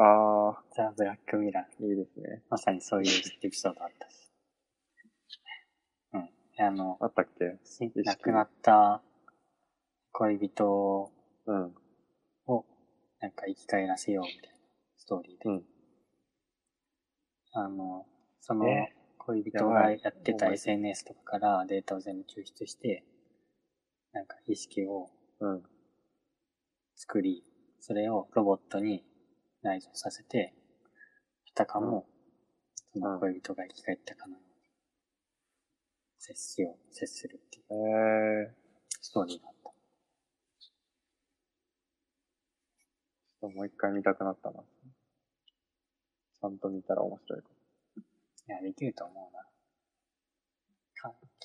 [0.00, 1.84] あザ・ブラック・ミラー。
[1.84, 2.42] ー、いいですね。
[2.48, 3.10] まさにそういう
[3.42, 4.30] エピソードあったし。
[6.14, 6.30] うん。
[6.64, 7.58] あの、あったっけ？
[8.04, 9.02] 亡くなった
[10.12, 11.12] 恋人
[11.46, 11.74] うん。
[12.46, 12.64] を
[13.20, 14.56] なんか生き返らせようみたいな
[14.96, 15.50] ストーリーで。
[15.50, 15.64] うん。
[17.52, 18.06] あの、
[18.40, 18.94] そのえ？
[19.18, 23.04] 恋人がやってた SNS とかからデータを全部抽出して、
[24.12, 25.62] なんか意識をうん。
[27.00, 27.44] 作り、
[27.78, 29.04] それをロボットに
[29.62, 30.52] 内蔵させて、
[31.48, 32.08] あたかも、
[32.92, 34.48] その恋人が生き返ったかのように、
[36.18, 37.60] 接しよう、接するってい
[38.42, 38.52] う、
[39.00, 39.70] ストーリーがあった。
[39.70, 44.60] ちょっともう一回見たくなったな。
[44.60, 47.48] ちゃんと見たら面白いか
[48.48, 49.46] いや、できると思うな。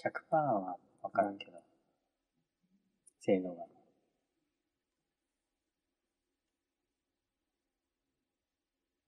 [0.02, 1.62] 100%はわからんけど、
[3.20, 3.73] 性能が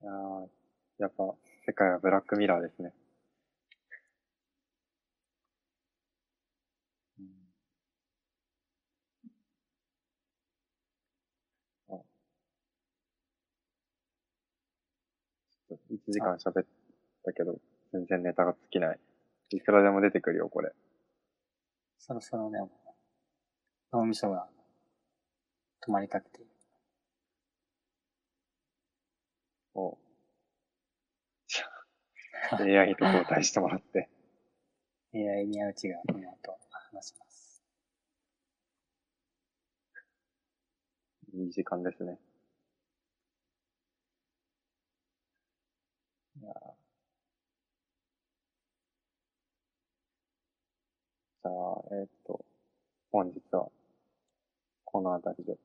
[0.05, 0.13] いや
[0.99, 1.23] やっぱ、
[1.65, 2.93] 世界はブラックミラーですね。
[7.19, 7.25] うん
[11.89, 11.93] あ
[15.69, 16.65] ちょっと1時間喋っ
[17.23, 17.55] たけど、
[17.91, 18.99] 全然ネタが尽きない。
[19.49, 20.71] いくらでも出てくるよ、これ。
[21.97, 22.59] そろそろね、
[23.91, 24.47] 脳みそが
[25.81, 26.54] 止まりかけて。
[29.75, 29.97] を、
[31.47, 31.65] じゃ
[32.55, 34.09] あ、 AI と交代してもらって。
[35.13, 36.57] AI 宮内がこの後
[36.93, 37.61] 話します。
[41.33, 42.17] いい時間ですね。
[46.41, 46.75] いやー
[51.43, 51.53] じゃあ、
[51.91, 52.43] えーっと、
[53.11, 53.69] 本日は、
[54.85, 55.57] この辺りで。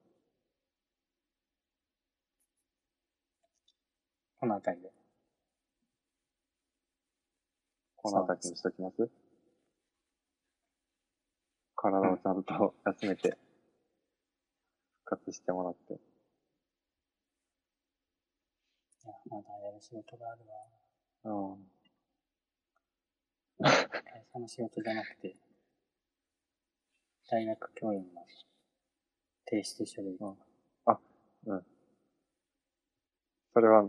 [4.40, 4.90] この辺りで。
[7.96, 9.10] この辺りにしときます？
[11.76, 13.36] 体をちゃんと休めて、
[15.04, 15.92] 復活してもらって。
[15.92, 15.96] い
[19.06, 21.52] や、まだやる仕事があるわ。
[21.52, 21.70] うん。
[23.62, 25.36] 会社の仕事じゃなくて、
[27.30, 28.26] 大学教員の
[29.46, 30.16] 提出書類。
[31.46, 31.66] うん。
[33.52, 33.88] それは、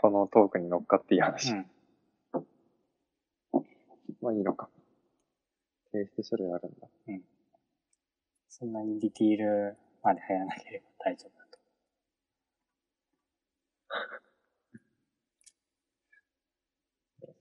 [0.00, 1.50] このトークに乗っかっていい話。
[1.52, 1.66] うん。
[4.22, 4.68] まあいいのか。
[5.90, 6.86] 提出書類あるんだ。
[8.48, 11.58] そんなにディティールまで入らなければ大丈夫だと。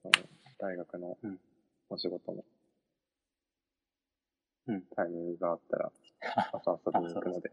[0.01, 0.14] その
[0.58, 1.39] 大学のうん
[1.89, 2.43] お仕事の
[4.66, 5.91] うんタイミングがあったら、
[6.53, 7.51] 朝遊びに行くので。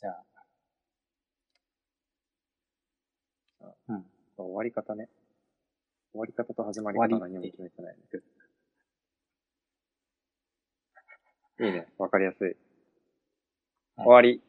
[0.00, 0.24] じゃあ、
[4.42, 5.08] 終わり方ね。
[6.12, 8.24] 終わり方と始まり方何も決めてないんだけど。
[11.66, 11.86] いいね。
[11.98, 12.56] わかりやすい
[13.96, 14.47] 終わり。